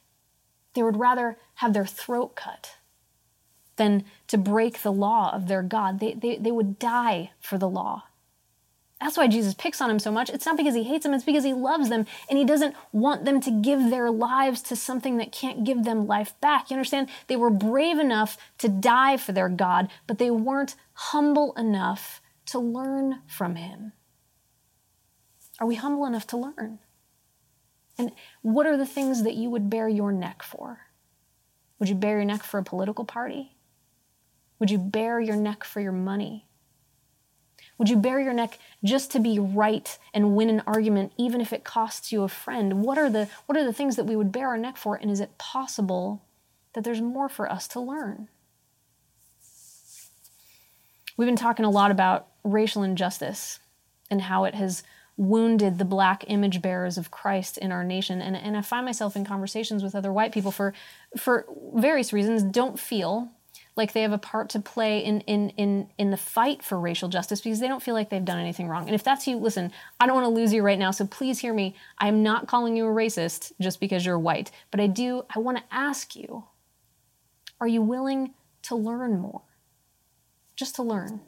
They 0.73 0.83
would 0.83 0.97
rather 0.97 1.37
have 1.55 1.73
their 1.73 1.85
throat 1.85 2.35
cut 2.35 2.75
than 3.77 4.03
to 4.27 4.37
break 4.37 4.81
the 4.81 4.91
law 4.91 5.33
of 5.33 5.47
their 5.47 5.63
God. 5.63 5.99
They, 5.99 6.13
they, 6.13 6.37
they 6.37 6.51
would 6.51 6.77
die 6.77 7.31
for 7.39 7.57
the 7.57 7.69
law. 7.69 8.03
That's 8.99 9.15
why 9.15 9.27
Jesus 9.27 9.53
picks 9.53 9.79
on 9.79 9.89
them 9.89 9.99
so 9.99 10.11
much. 10.11 10.31
It's 10.31 10.45
not 10.45 10.57
because 10.57 10.73
he 10.73 10.83
hates 10.83 11.03
them, 11.03 11.13
it's 11.13 11.23
because 11.23 11.43
he 11.43 11.53
loves 11.53 11.89
them 11.89 12.07
and 12.29 12.37
he 12.37 12.43
doesn't 12.43 12.75
want 12.91 13.25
them 13.25 13.39
to 13.41 13.51
give 13.51 13.91
their 13.91 14.09
lives 14.09 14.61
to 14.63 14.75
something 14.75 15.17
that 15.17 15.31
can't 15.31 15.63
give 15.63 15.83
them 15.83 16.07
life 16.07 16.33
back. 16.41 16.69
You 16.69 16.77
understand? 16.77 17.07
They 17.27 17.35
were 17.35 17.51
brave 17.51 17.99
enough 17.99 18.37
to 18.57 18.67
die 18.67 19.17
for 19.17 19.31
their 19.31 19.49
God, 19.49 19.89
but 20.07 20.17
they 20.17 20.31
weren't 20.31 20.75
humble 20.93 21.53
enough 21.53 22.21
to 22.47 22.59
learn 22.59 23.21
from 23.27 23.55
him? 23.55 23.93
Are 25.59 25.67
we 25.67 25.75
humble 25.75 26.05
enough 26.05 26.27
to 26.27 26.37
learn? 26.37 26.79
And 27.97 28.11
what 28.41 28.67
are 28.67 28.77
the 28.77 28.85
things 28.85 29.23
that 29.23 29.35
you 29.35 29.49
would 29.49 29.69
bare 29.69 29.89
your 29.89 30.11
neck 30.11 30.43
for? 30.43 30.81
Would 31.79 31.89
you 31.89 31.95
bare 31.95 32.17
your 32.17 32.25
neck 32.25 32.43
for 32.43 32.59
a 32.59 32.63
political 32.63 33.05
party? 33.05 33.55
Would 34.59 34.71
you 34.71 34.77
bare 34.77 35.19
your 35.19 35.35
neck 35.35 35.63
for 35.63 35.79
your 35.79 35.91
money? 35.91 36.47
Would 37.77 37.89
you 37.89 37.97
bare 37.97 38.19
your 38.19 38.33
neck 38.33 38.57
just 38.83 39.11
to 39.11 39.19
be 39.19 39.37
right 39.37 39.97
and 40.13 40.35
win 40.35 40.49
an 40.49 40.63
argument, 40.65 41.13
even 41.17 41.41
if 41.41 41.53
it 41.53 41.63
costs 41.63 42.11
you 42.11 42.23
a 42.23 42.27
friend? 42.27 42.83
What 42.83 42.97
are 42.97 43.09
the, 43.09 43.29
what 43.45 43.57
are 43.57 43.63
the 43.63 43.73
things 43.73 43.95
that 43.95 44.05
we 44.05 44.15
would 44.15 44.31
bare 44.31 44.49
our 44.49 44.57
neck 44.57 44.77
for? 44.77 44.95
And 44.95 45.11
is 45.11 45.19
it 45.19 45.37
possible 45.37 46.23
that 46.73 46.83
there's 46.83 47.01
more 47.01 47.29
for 47.29 47.51
us 47.51 47.67
to 47.69 47.79
learn? 47.79 48.29
We've 51.17 51.27
been 51.27 51.35
talking 51.35 51.65
a 51.65 51.69
lot 51.69 51.91
about 51.91 52.27
racial 52.43 52.83
injustice 52.83 53.59
and 54.09 54.21
how 54.21 54.45
it 54.45 54.55
has 54.55 54.83
wounded 55.17 55.79
the 55.79 55.85
black 55.85 56.23
image 56.27 56.61
bearers 56.61 56.97
of 56.97 57.09
Christ 57.09 57.57
in 57.57 57.71
our 57.71 57.83
nation. 57.83 58.21
And, 58.21 58.35
and 58.35 58.55
I 58.55 58.61
find 58.61 58.85
myself 58.85 59.15
in 59.15 59.25
conversations 59.25 59.81
with 59.81 59.95
other 59.95 60.13
white 60.13 60.31
people 60.31 60.51
for, 60.51 60.73
for 61.17 61.45
various 61.73 62.13
reasons, 62.13 62.43
don't 62.43 62.79
feel 62.79 63.31
like 63.75 63.93
they 63.93 64.03
have 64.03 64.11
a 64.11 64.19
part 64.19 64.49
to 64.49 64.59
play 64.59 64.99
in, 64.99 65.21
in, 65.21 65.49
in, 65.51 65.89
in 65.97 66.11
the 66.11 66.17
fight 66.17 66.63
for 66.63 66.79
racial 66.79 67.09
justice 67.09 67.41
because 67.41 67.59
they 67.59 67.67
don't 67.67 67.81
feel 67.81 67.95
like 67.95 68.09
they've 68.09 68.23
done 68.23 68.39
anything 68.39 68.67
wrong. 68.67 68.85
And 68.85 68.93
if 68.93 69.03
that's 69.03 69.27
you, 69.27 69.37
listen, 69.37 69.71
I 69.99 70.05
don't 70.05 70.15
want 70.15 70.25
to 70.25 70.39
lose 70.41 70.53
you 70.53 70.61
right 70.61 70.79
now, 70.79 70.91
so 70.91 71.05
please 71.07 71.39
hear 71.39 71.53
me. 71.53 71.75
I 71.99 72.07
am 72.07 72.21
not 72.21 72.47
calling 72.47 72.75
you 72.75 72.85
a 72.85 72.89
racist 72.89 73.53
just 73.59 73.79
because 73.79 74.05
you're 74.05 74.19
white, 74.19 74.51
but 74.69 74.79
I 74.79 74.87
do, 74.87 75.25
I 75.35 75.39
want 75.39 75.57
to 75.57 75.63
ask 75.71 76.15
you 76.15 76.45
are 77.59 77.67
you 77.67 77.81
willing 77.81 78.35
to 78.63 78.75
learn 78.75 79.19
more? 79.19 79.41
Just 80.57 80.75
to 80.75 80.83
learn. 80.83 81.21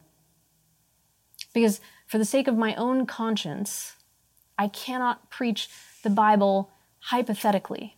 Because 1.54 1.80
for 2.08 2.18
the 2.18 2.26
sake 2.26 2.48
of 2.48 2.58
my 2.58 2.76
own 2.76 3.06
conscience, 3.06 3.94
I 4.58 4.68
cannot 4.68 5.30
preach 5.30 5.70
the 6.04 6.10
Bible 6.10 6.72
hypothetically. 7.00 7.96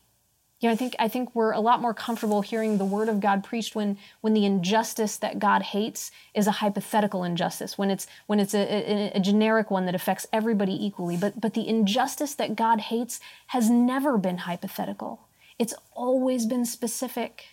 You 0.60 0.70
know, 0.70 0.74
I 0.74 0.76
think 0.76 0.96
I 1.00 1.08
think 1.08 1.34
we're 1.34 1.54
a 1.54 1.60
lot 1.60 1.82
more 1.82 1.94
comfortable 1.94 2.44
hearing 2.44 2.78
the 2.78 2.86
word 2.86 3.10
of 3.10 3.20
God 3.20 3.44
preached 3.44 3.74
when 3.74 3.98
when 4.22 4.34
the 4.34 4.46
injustice 4.46 5.18
that 5.18 5.40
God 5.40 5.64
hates 5.64 6.12
is 6.36 6.46
a 6.46 6.52
hypothetical 6.52 7.24
injustice, 7.24 7.80
when 7.80 7.90
it's 7.90 8.06
when 8.28 8.40
it's 8.40 8.54
a, 8.54 8.60
a, 8.60 9.12
a 9.16 9.20
generic 9.20 9.72
one 9.72 9.88
that 9.88 9.96
affects 9.96 10.28
everybody 10.32 10.74
equally. 10.86 11.18
But 11.18 11.42
but 11.42 11.56
the 11.56 11.68
injustice 11.68 12.36
that 12.36 12.56
God 12.56 12.80
hates 12.80 13.20
has 13.48 13.72
never 13.72 14.20
been 14.20 14.40
hypothetical. 14.40 15.22
It's 15.58 15.74
always 15.94 16.46
been 16.46 16.66
specific. 16.66 17.46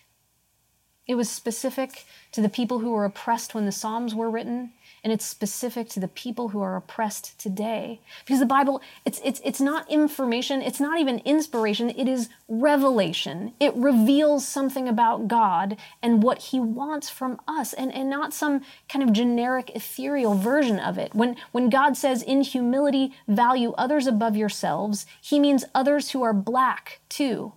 It 1.08 1.16
was 1.16 1.30
specific 1.30 2.04
to 2.32 2.42
the 2.42 2.50
people 2.50 2.80
who 2.80 2.92
were 2.92 3.06
oppressed 3.06 3.54
when 3.54 3.64
the 3.64 3.72
Psalms 3.72 4.14
were 4.14 4.30
written 4.30 4.72
and 5.02 5.10
it's 5.10 5.24
specific 5.24 5.88
to 5.88 6.00
the 6.00 6.08
people 6.08 6.48
who 6.48 6.60
are 6.60 6.76
oppressed 6.76 7.38
today. 7.38 8.00
Because 8.26 8.40
the 8.40 8.46
bible 8.46 8.82
it's 9.06 9.18
it's 9.24 9.40
it's 9.42 9.60
not 9.60 9.90
information 9.90 10.60
it's 10.60 10.80
not 10.80 11.00
even 11.00 11.20
inspiration 11.20 11.88
it 11.90 12.08
is 12.08 12.28
revelation. 12.46 13.54
It 13.58 13.74
reveals 13.74 14.46
something 14.46 14.86
about 14.86 15.28
god 15.28 15.78
and 16.02 16.22
what 16.22 16.38
he 16.38 16.60
wants 16.60 17.08
from 17.08 17.40
us 17.48 17.72
and 17.72 17.90
and 17.94 18.10
not 18.10 18.34
some 18.34 18.60
kind 18.88 19.02
of 19.02 19.14
generic 19.14 19.70
ethereal 19.74 20.34
version 20.34 20.78
of 20.78 20.98
it. 20.98 21.14
When 21.14 21.36
when 21.52 21.70
god 21.70 21.96
says 21.96 22.22
in 22.22 22.42
humility 22.42 23.14
value 23.26 23.72
others 23.78 24.06
above 24.06 24.36
yourselves 24.36 25.06
he 25.22 25.38
means 25.38 25.64
others 25.74 26.10
who 26.10 26.22
are 26.22 26.34
black 26.34 27.00
too 27.08 27.52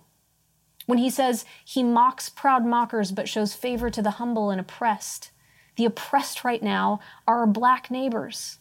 when 0.92 0.98
he 0.98 1.08
says 1.08 1.46
he 1.64 1.82
mocks 1.82 2.28
proud 2.28 2.66
mockers 2.66 3.12
but 3.12 3.26
shows 3.26 3.54
favor 3.54 3.88
to 3.88 4.02
the 4.02 4.12
humble 4.12 4.50
and 4.50 4.60
oppressed 4.60 5.32
the 5.76 5.84
oppressed 5.84 6.44
right 6.44 6.62
now 6.62 7.00
are 7.26 7.40
our 7.40 7.46
black 7.46 7.90
neighbors. 7.90 8.58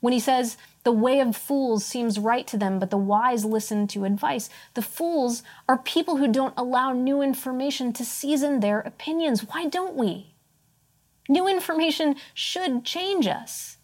When 0.00 0.12
he 0.12 0.20
says, 0.20 0.56
the 0.84 0.92
way 0.92 1.20
of 1.20 1.36
fools 1.36 1.84
seems 1.84 2.18
right 2.18 2.46
to 2.46 2.56
them, 2.56 2.78
but 2.78 2.90
the 2.90 2.96
wise 2.96 3.44
listen 3.44 3.88
to 3.88 4.04
advice. 4.04 4.48
The 4.74 4.82
fools 4.82 5.42
are 5.68 5.78
people 5.78 6.16
who 6.16 6.30
don't 6.30 6.54
allow 6.56 6.92
new 6.92 7.20
information 7.20 7.92
to 7.94 8.04
season 8.04 8.60
their 8.60 8.80
opinions. 8.80 9.40
Why 9.40 9.66
don't 9.66 9.96
we? 9.96 10.34
New 11.28 11.48
information 11.48 12.14
should 12.32 12.84
change 12.84 13.26
us. 13.26 13.77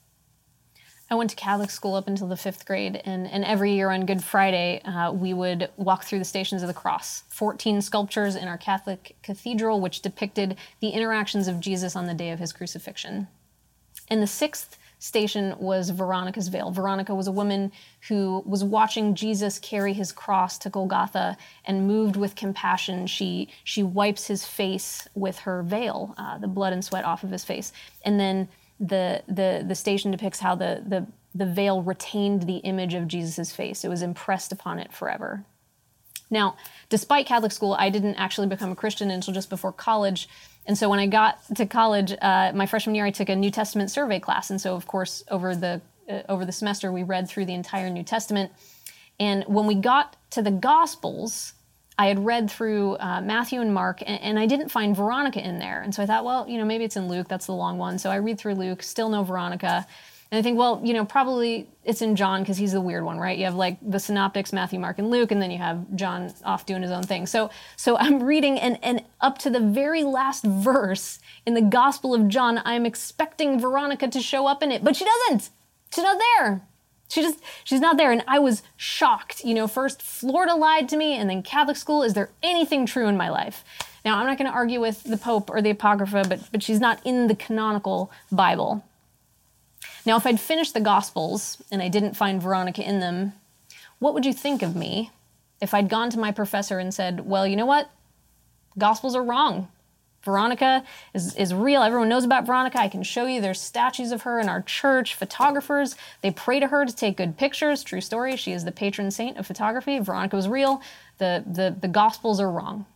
I 1.11 1.17
went 1.17 1.31
to 1.31 1.37
Catholic 1.37 1.71
school 1.71 1.95
up 1.95 2.09
until 2.09 2.29
the 2.29 2.37
fifth 2.37 2.65
grade, 2.65 3.01
and, 3.05 3.27
and 3.31 3.45
every 3.45 3.75
year 3.75 3.91
on 3.91 4.07
Good 4.07 4.25
Friday, 4.25 4.81
uh, 4.85 5.13
we 5.13 5.35
would 5.35 5.69
walk 5.77 6.05
through 6.05 6.19
the 6.19 6.25
Stations 6.25 6.63
of 6.63 6.69
the 6.69 6.75
Cross. 6.75 7.25
14 7.29 7.83
sculptures 7.83 8.37
in 8.37 8.49
our 8.49 8.57
Catholic 8.57 9.15
cathedral, 9.23 9.81
which 9.81 10.01
depicted 10.01 10.57
the 10.81 10.89
interactions 10.89 11.47
of 11.47 11.61
Jesus 11.61 11.95
on 11.95 12.07
the 12.07 12.15
day 12.15 12.31
of 12.31 12.39
his 12.39 12.53
crucifixion. 12.53 13.29
And 14.09 14.23
the 14.23 14.27
sixth 14.27 14.79
station 14.99 15.55
was 15.59 15.91
Veronica's 15.91 16.49
veil. 16.49 16.71
Veronica 16.71 17.15
was 17.15 17.27
a 17.27 17.33
woman 17.33 17.71
who 18.09 18.43
was 18.47 18.65
watching 18.65 19.15
Jesus 19.15 19.59
carry 19.59 19.93
his 19.93 20.13
cross 20.13 20.57
to 20.59 20.71
Golgotha 20.71 21.37
and 21.67 21.87
moved 21.87 22.17
with 22.17 22.35
compassion. 22.35 23.07
She, 23.07 23.51
she 23.65 23.83
wipes 23.83 24.27
his 24.27 24.47
face 24.47 25.07
with 25.15 25.41
her 25.41 25.63
veil, 25.63 26.15
uh, 26.17 26.39
the 26.39 26.49
blood 26.49 26.73
and 26.73 26.83
sweat 26.83 27.05
off 27.05 27.23
of 27.23 27.31
his 27.31 27.45
face. 27.45 27.71
And 28.03 28.19
then 28.19 28.49
the 28.81 29.23
the 29.29 29.65
the 29.67 29.75
station 29.75 30.11
depicts 30.11 30.41
how 30.41 30.55
the 30.55 30.83
the 30.87 31.07
the 31.35 31.47
veil 31.47 31.83
retained 31.83 32.43
the 32.43 32.59
image 32.59 32.95
of 32.95 33.09
Jesus' 33.09 33.53
face. 33.53 33.85
It 33.85 33.89
was 33.89 34.03
impressed 34.03 34.53
upon 34.53 34.79
it 34.79 34.93
forever. 34.93 35.45
Now, 36.31 36.57
despite 36.89 37.27
Catholic 37.27 37.53
school, 37.53 37.77
I 37.79 37.91
didn't 37.91 38.17
actually 38.17 38.47
become 38.47 38.73
a 38.73 38.77
Christian 38.77 39.11
until 39.11 39.35
just 39.35 39.51
before 39.51 39.73
college. 39.73 40.29
And 40.67 40.79
so 40.79 40.89
when 40.89 40.99
I 40.99 41.07
got 41.07 41.39
to 41.57 41.67
college, 41.67 42.15
uh, 42.21 42.53
my 42.55 42.67
freshman 42.67 42.95
year, 42.95 43.05
I 43.05 43.11
took 43.11 43.29
a 43.29 43.37
New 43.37 43.51
Testament 43.51 43.91
survey 43.91 44.19
class. 44.19 44.51
And 44.51 44.61
so, 44.61 44.75
of 44.75 44.87
course, 44.87 45.23
over 45.31 45.55
the 45.55 45.81
uh, 46.09 46.23
over 46.29 46.45
the 46.45 46.53
semester, 46.53 46.93
we 46.93 47.03
read 47.03 47.29
through 47.29 47.47
the 47.47 47.55
entire 47.55 47.91
New 47.91 48.03
Testament. 48.03 48.53
And 49.19 49.45
when 49.45 49.67
we 49.67 49.75
got 49.75 50.17
to 50.31 50.43
the 50.43 50.51
Gospels, 50.51 51.55
I 51.99 52.07
had 52.07 52.25
read 52.25 52.51
through 52.51 52.97
uh, 52.97 53.21
Matthew 53.21 53.61
and 53.61 53.73
Mark, 53.73 54.03
and, 54.05 54.21
and, 54.21 54.39
I 54.39 54.47
didn't 54.47 54.69
find 54.69 54.97
Veronica 54.97 55.47
in 55.47 55.61
there. 55.61 55.81
And 55.81 55.95
so 55.95 56.03
I 56.03 56.07
thought, 56.07 56.25
well, 56.25 56.49
you 56.49 56.59
know, 56.59 56.65
maybe 56.65 56.83
it's 56.83 56.97
in 56.97 57.09
Luke. 57.09 57.29
That's 57.29 57.47
the 57.47 57.53
long 57.53 57.79
one. 57.79 57.99
So 57.99 58.11
I 58.11 58.17
read 58.17 58.39
through 58.39 58.55
Luke, 58.55 58.83
still 58.83 59.09
no 59.09 59.23
Veronica. 59.23 59.87
And 60.31 60.39
I 60.41 60.43
think, 60.43 60.59
well, 60.59 60.81
you 60.83 60.93
know, 60.93 61.05
probably 61.05 61.69
it's 61.85 62.03
in 62.03 62.17
John 62.17 62.43
because 62.43 62.57
he's 62.57 62.73
the 62.73 62.81
weird 62.81 63.05
one, 63.05 63.19
right? 63.19 63.39
You 63.39 63.45
have 63.45 63.55
like 63.55 63.79
the 63.81 64.01
synoptics, 64.01 64.53
Matthew, 64.53 64.81
Mark, 64.81 64.99
and 64.99 65.09
Luke, 65.09 65.31
and 65.31 65.41
then 65.41 65.53
you 65.53 65.59
have 65.59 65.95
John 65.95 66.33
off 66.45 66.67
doing 66.67 66.83
his 66.83 66.91
own 66.91 67.05
thing. 67.05 67.27
So, 67.27 67.51
so 67.77 67.97
I'm 68.01 68.21
reading, 68.23 68.59
and 68.59 68.79
and 68.83 69.05
up 69.21 69.39
to 69.39 69.51
the 69.51 69.61
very 69.61 70.03
last 70.03 70.45
verse 70.45 71.21
in 71.47 71.55
the 71.55 71.63
Gospel 71.63 72.15
of 72.15 72.27
John, 72.27 72.61
I'm 72.65 72.85
expecting 72.85 73.61
Veronica 73.61 74.09
to 74.09 74.21
show 74.21 74.49
up 74.49 74.63
in 74.65 74.73
it, 74.73 74.83
but 74.83 74.97
she 74.97 75.05
doesn't. 75.05 75.51
She's 75.95 76.03
not 76.03 76.21
there. 76.39 76.63
She 77.09 77.23
just 77.23 77.39
she's 77.63 77.81
not 77.81 77.97
there 77.97 78.13
and 78.13 78.25
I 78.27 78.39
was 78.39 78.63
shocked. 78.77 79.45
You 79.45 79.55
know, 79.55 79.67
first 79.67 80.03
Florida 80.03 80.55
lied 80.55 80.89
to 80.89 80.97
me 80.97 81.17
and 81.17 81.29
then 81.29 81.43
Catholic 81.43 81.77
school. 81.77 82.03
Is 82.03 82.15
there 82.15 82.31
anything 82.43 82.87
true 82.87 83.07
in 83.07 83.17
my 83.17 83.29
life? 83.29 83.65
Now, 84.05 84.19
I'm 84.19 84.27
not 84.27 84.37
going 84.37 84.51
to 84.51 84.57
argue 84.57 84.81
with 84.81 85.05
the 85.05 85.17
Pope 85.17 85.49
or 85.49 85.63
the 85.63 85.71
Apocrypha, 85.71 86.25
but 86.29 86.41
but 86.51 86.63
she's 86.63 86.81
not 86.81 87.01
in 87.05 87.27
the 87.27 87.35
canonical 87.35 88.11
Bible. 88.31 88.85
Now, 90.07 90.17
if 90.17 90.27
I'd 90.27 90.41
finished 90.41 90.75
the 90.75 90.81
Gospels 90.81 91.63
and 91.71 91.81
I 91.81 91.89
didn't 91.89 92.17
find 92.17 92.43
Veronica 92.43 92.87
in 92.87 93.01
them, 93.01 93.33
what 93.99 94.13
would 94.13 94.27
you 94.27 94.35
think 94.35 94.63
of 94.63 94.77
me 94.77 95.11
if 95.61 95.73
I'd 95.73 95.89
gone 95.89 96.11
to 96.11 96.19
my 96.19 96.33
professor 96.33 96.79
and 96.79 96.93
said, 96.93 97.27
"Well, 97.27 97.47
you 97.47 97.57
know 97.57 97.67
what? 97.67 97.91
Gospels 98.77 99.15
are 99.15 99.23
wrong. 99.23 99.69
Veronica 100.25 100.85
is, 101.13 101.35
is 101.37 101.55
real. 101.55 101.83
Everyone 101.83 102.09
knows 102.09 102.25
about 102.25 102.47
Veronica. 102.47 102.81
I 102.81 102.89
can 102.89 103.03
show 103.03 103.27
you 103.27 103.41
there's 103.41 103.61
statues 103.61 104.13
of 104.13 104.23
her 104.23 104.41
in 104.41 104.49
our 104.49 104.63
church. 104.63 105.15
Photographers, 105.15 105.97
they 106.23 106.31
pray 106.31 106.61
to 106.61 106.69
her 106.69 106.85
to 106.85 106.95
take 106.95 107.17
good 107.17 107.37
pictures. 107.37 107.85
True 107.85 108.01
story. 108.01 108.37
She 108.37 108.53
is 108.53 108.65
the 108.65 108.73
patron 108.73 109.11
saint 109.11 109.37
of 109.37 109.47
photography. 109.47 109.99
Veronica 109.99 110.37
was 110.37 110.49
real. 110.49 110.81
The, 111.19 111.45
the, 111.47 111.77
the 111.79 111.89
Gospels 111.89 112.41
are 112.41 112.51
wrong. 112.51 112.87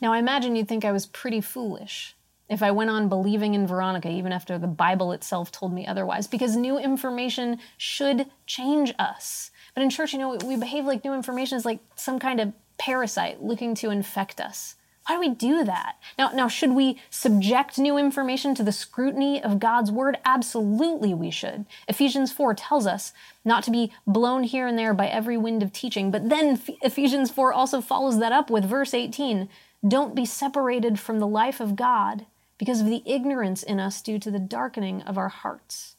Now, 0.00 0.12
I 0.12 0.18
imagine 0.18 0.56
you'd 0.56 0.68
think 0.68 0.84
I 0.84 0.92
was 0.92 1.06
pretty 1.06 1.40
foolish 1.40 2.14
if 2.48 2.62
I 2.62 2.70
went 2.70 2.90
on 2.90 3.08
believing 3.08 3.54
in 3.54 3.66
Veronica, 3.66 4.08
even 4.08 4.30
after 4.32 4.58
the 4.58 4.68
Bible 4.68 5.12
itself 5.12 5.50
told 5.50 5.72
me 5.72 5.86
otherwise, 5.86 6.26
because 6.28 6.54
new 6.54 6.78
information 6.78 7.58
should 7.76 8.26
change 8.46 8.94
us. 8.98 9.50
But 9.74 9.82
in 9.82 9.90
church, 9.90 10.12
you 10.12 10.18
know, 10.18 10.38
we 10.44 10.56
behave 10.56 10.84
like 10.84 11.04
new 11.04 11.12
information 11.12 11.58
is 11.58 11.64
like 11.64 11.80
some 11.96 12.18
kind 12.18 12.40
of 12.40 12.52
parasite 12.78 13.42
looking 13.42 13.74
to 13.76 13.90
infect 13.90 14.40
us. 14.40 14.75
Why 15.06 15.14
do 15.14 15.20
we 15.20 15.28
do 15.28 15.62
that? 15.62 15.96
Now, 16.18 16.32
now, 16.32 16.48
should 16.48 16.72
we 16.72 17.00
subject 17.10 17.78
new 17.78 17.96
information 17.96 18.56
to 18.56 18.64
the 18.64 18.72
scrutiny 18.72 19.40
of 19.40 19.60
God's 19.60 19.92
word? 19.92 20.18
Absolutely, 20.24 21.14
we 21.14 21.30
should. 21.30 21.64
Ephesians 21.86 22.32
4 22.32 22.54
tells 22.54 22.88
us 22.88 23.12
not 23.44 23.62
to 23.64 23.70
be 23.70 23.92
blown 24.04 24.42
here 24.42 24.66
and 24.66 24.76
there 24.76 24.92
by 24.92 25.06
every 25.06 25.36
wind 25.36 25.62
of 25.62 25.72
teaching. 25.72 26.10
But 26.10 26.28
then 26.28 26.60
Ephesians 26.82 27.30
4 27.30 27.52
also 27.52 27.80
follows 27.80 28.18
that 28.18 28.32
up 28.32 28.50
with 28.50 28.64
verse 28.64 28.94
18 28.94 29.48
Don't 29.86 30.16
be 30.16 30.26
separated 30.26 30.98
from 30.98 31.20
the 31.20 31.26
life 31.28 31.60
of 31.60 31.76
God 31.76 32.26
because 32.58 32.80
of 32.80 32.88
the 32.88 33.02
ignorance 33.06 33.62
in 33.62 33.78
us 33.78 34.02
due 34.02 34.18
to 34.18 34.30
the 34.30 34.40
darkening 34.40 35.02
of 35.02 35.16
our 35.16 35.28
hearts. 35.28 35.94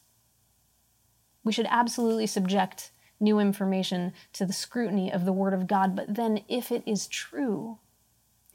We 1.44 1.52
should 1.52 1.66
absolutely 1.70 2.26
subject 2.26 2.90
new 3.18 3.38
information 3.38 4.12
to 4.34 4.44
the 4.44 4.52
scrutiny 4.52 5.10
of 5.10 5.24
the 5.24 5.32
Word 5.32 5.54
of 5.54 5.66
God, 5.66 5.96
but 5.96 6.14
then 6.14 6.42
if 6.46 6.70
it 6.70 6.82
is 6.84 7.06
true, 7.06 7.78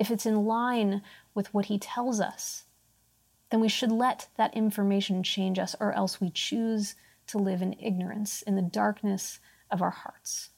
if 0.04 0.12
it's 0.12 0.26
in 0.26 0.44
line 0.44 1.02
with 1.34 1.54
what 1.54 1.68
he 1.68 1.80
tells 1.80 2.20
us, 2.20 2.66
then 3.52 3.62
we 3.62 3.70
should 3.70 3.90
let 3.90 4.28
that 4.36 4.54
information 4.54 5.24
change 5.24 5.58
us, 5.58 5.78
or 5.80 5.94
else 5.94 6.20
we 6.20 6.30
choose 6.30 6.96
to 7.28 7.38
live 7.38 7.62
in 7.62 7.74
ignorance, 7.80 8.42
in 8.42 8.58
the 8.58 8.62
darkness 8.62 9.40
of 9.72 9.82
our 9.82 9.92
hearts. 9.92 10.50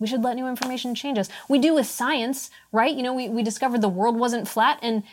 We 0.00 0.08
should 0.08 0.24
let 0.24 0.34
new 0.34 0.48
information 0.48 0.96
change 0.96 1.18
us. 1.18 1.28
We 1.48 1.60
do 1.60 1.72
with 1.72 1.86
science, 1.86 2.50
right? 2.72 2.92
You 2.92 3.04
know, 3.04 3.14
we, 3.14 3.28
we 3.28 3.44
discovered 3.44 3.80
the 3.80 3.88
world 3.88 4.18
wasn't 4.18 4.48
flat 4.48 4.80
and 4.82 5.04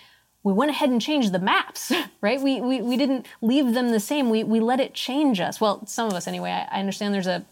we 0.42 0.52
went 0.52 0.72
ahead 0.72 0.90
and 0.90 1.00
changed 1.00 1.32
the 1.32 1.38
maps, 1.38 1.92
right? 2.22 2.42
We, 2.42 2.62
we, 2.62 2.82
we 2.82 2.98
didn't 2.98 3.28
leave 3.44 3.75
them 3.75 3.92
the 3.92 4.00
same. 4.00 4.32
We, 4.32 4.44
we 4.44 4.60
let 4.60 4.80
it 4.80 4.96
change 4.96 5.40
us. 5.40 5.62
Well, 5.62 5.86
some 5.86 6.08
of 6.08 6.14
us 6.14 6.28
anyway. 6.28 6.50
I, 6.50 6.78
I 6.78 6.80
understand 6.80 7.14
there's 7.14 7.28
a 7.28 7.46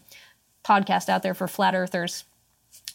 podcast 0.64 1.08
out 1.08 1.22
there 1.22 1.34
for 1.34 1.46
flat 1.46 1.76
earthers. 1.76 2.24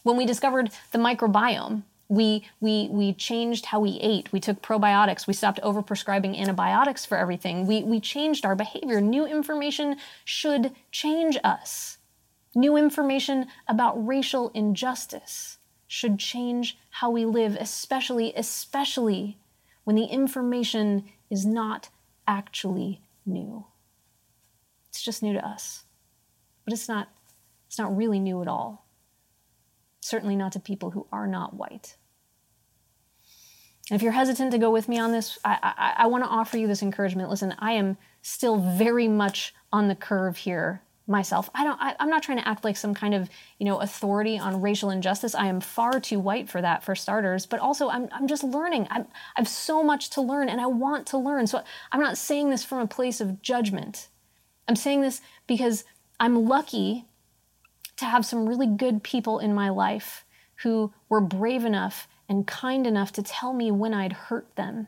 When 0.02 0.18
we 0.18 0.26
discovered 0.26 0.70
the 0.92 0.98
microbiome, 0.98 1.84
we, 2.10 2.44
we, 2.58 2.88
we 2.90 3.12
changed 3.12 3.66
how 3.66 3.78
we 3.78 3.98
ate. 4.02 4.32
We 4.32 4.40
took 4.40 4.60
probiotics. 4.60 5.28
We 5.28 5.32
stopped 5.32 5.60
overprescribing 5.62 6.36
antibiotics 6.36 7.06
for 7.06 7.16
everything. 7.16 7.68
We, 7.68 7.84
we 7.84 8.00
changed 8.00 8.44
our 8.44 8.56
behavior. 8.56 9.00
New 9.00 9.24
information 9.24 9.96
should 10.24 10.72
change 10.90 11.38
us. 11.44 11.98
New 12.52 12.76
information 12.76 13.46
about 13.68 13.94
racial 14.04 14.50
injustice 14.54 15.58
should 15.86 16.18
change 16.18 16.76
how 16.90 17.10
we 17.10 17.24
live, 17.24 17.56
especially, 17.60 18.32
especially 18.34 19.38
when 19.84 19.94
the 19.94 20.06
information 20.06 21.04
is 21.30 21.46
not 21.46 21.90
actually 22.26 23.00
new. 23.24 23.66
It's 24.88 25.00
just 25.00 25.22
new 25.22 25.32
to 25.32 25.46
us. 25.46 25.84
But 26.64 26.74
it's 26.74 26.88
not, 26.88 27.08
it's 27.68 27.78
not 27.78 27.96
really 27.96 28.18
new 28.18 28.42
at 28.42 28.48
all. 28.48 28.84
Certainly 30.00 30.34
not 30.34 30.50
to 30.52 30.60
people 30.60 30.90
who 30.90 31.06
are 31.12 31.28
not 31.28 31.54
white. 31.54 31.94
And 33.90 33.96
if 33.96 34.02
you're 34.02 34.12
hesitant 34.12 34.52
to 34.52 34.58
go 34.58 34.70
with 34.70 34.88
me 34.88 34.98
on 34.98 35.10
this, 35.10 35.38
I, 35.44 35.58
I, 35.62 36.04
I 36.04 36.06
want 36.06 36.22
to 36.22 36.30
offer 36.30 36.56
you 36.56 36.68
this 36.68 36.82
encouragement. 36.82 37.28
Listen, 37.28 37.54
I 37.58 37.72
am 37.72 37.96
still 38.22 38.56
very 38.56 39.08
much 39.08 39.52
on 39.72 39.88
the 39.88 39.96
curve 39.96 40.36
here 40.36 40.82
myself. 41.10 41.50
I 41.54 41.64
don't. 41.64 41.80
I, 41.80 41.96
am 41.98 42.08
not 42.08 42.22
trying 42.22 42.38
to 42.38 42.46
act 42.46 42.64
like 42.64 42.76
some 42.76 42.94
kind 42.94 43.14
of 43.14 43.28
you 43.58 43.66
know 43.66 43.80
authority 43.80 44.38
on 44.38 44.60
racial 44.60 44.90
injustice. 44.90 45.34
I 45.34 45.46
am 45.46 45.60
far 45.60 45.98
too 45.98 46.20
white 46.20 46.48
for 46.48 46.62
that, 46.62 46.84
for 46.84 46.94
starters. 46.94 47.46
But 47.46 47.58
also, 47.58 47.90
I'm 47.90 48.08
I'm 48.12 48.28
just 48.28 48.44
learning. 48.44 48.86
I'm 48.90 49.06
I've 49.36 49.48
so 49.48 49.82
much 49.82 50.10
to 50.10 50.20
learn, 50.20 50.48
and 50.48 50.60
I 50.60 50.66
want 50.66 51.08
to 51.08 51.18
learn. 51.18 51.48
So 51.48 51.62
I'm 51.90 52.00
not 52.00 52.16
saying 52.16 52.50
this 52.50 52.64
from 52.64 52.78
a 52.78 52.86
place 52.86 53.20
of 53.20 53.42
judgment. 53.42 54.08
I'm 54.68 54.76
saying 54.76 55.00
this 55.00 55.20
because 55.48 55.84
I'm 56.20 56.46
lucky 56.46 57.06
to 57.96 58.04
have 58.04 58.24
some 58.24 58.48
really 58.48 58.68
good 58.68 59.02
people 59.02 59.40
in 59.40 59.52
my 59.52 59.68
life 59.68 60.24
who 60.62 60.92
were 61.08 61.20
brave 61.20 61.64
enough 61.64 62.06
and 62.30 62.46
kind 62.46 62.86
enough 62.86 63.10
to 63.12 63.22
tell 63.22 63.52
me 63.52 63.72
when 63.72 63.92
I'd 63.92 64.12
hurt 64.12 64.54
them. 64.54 64.86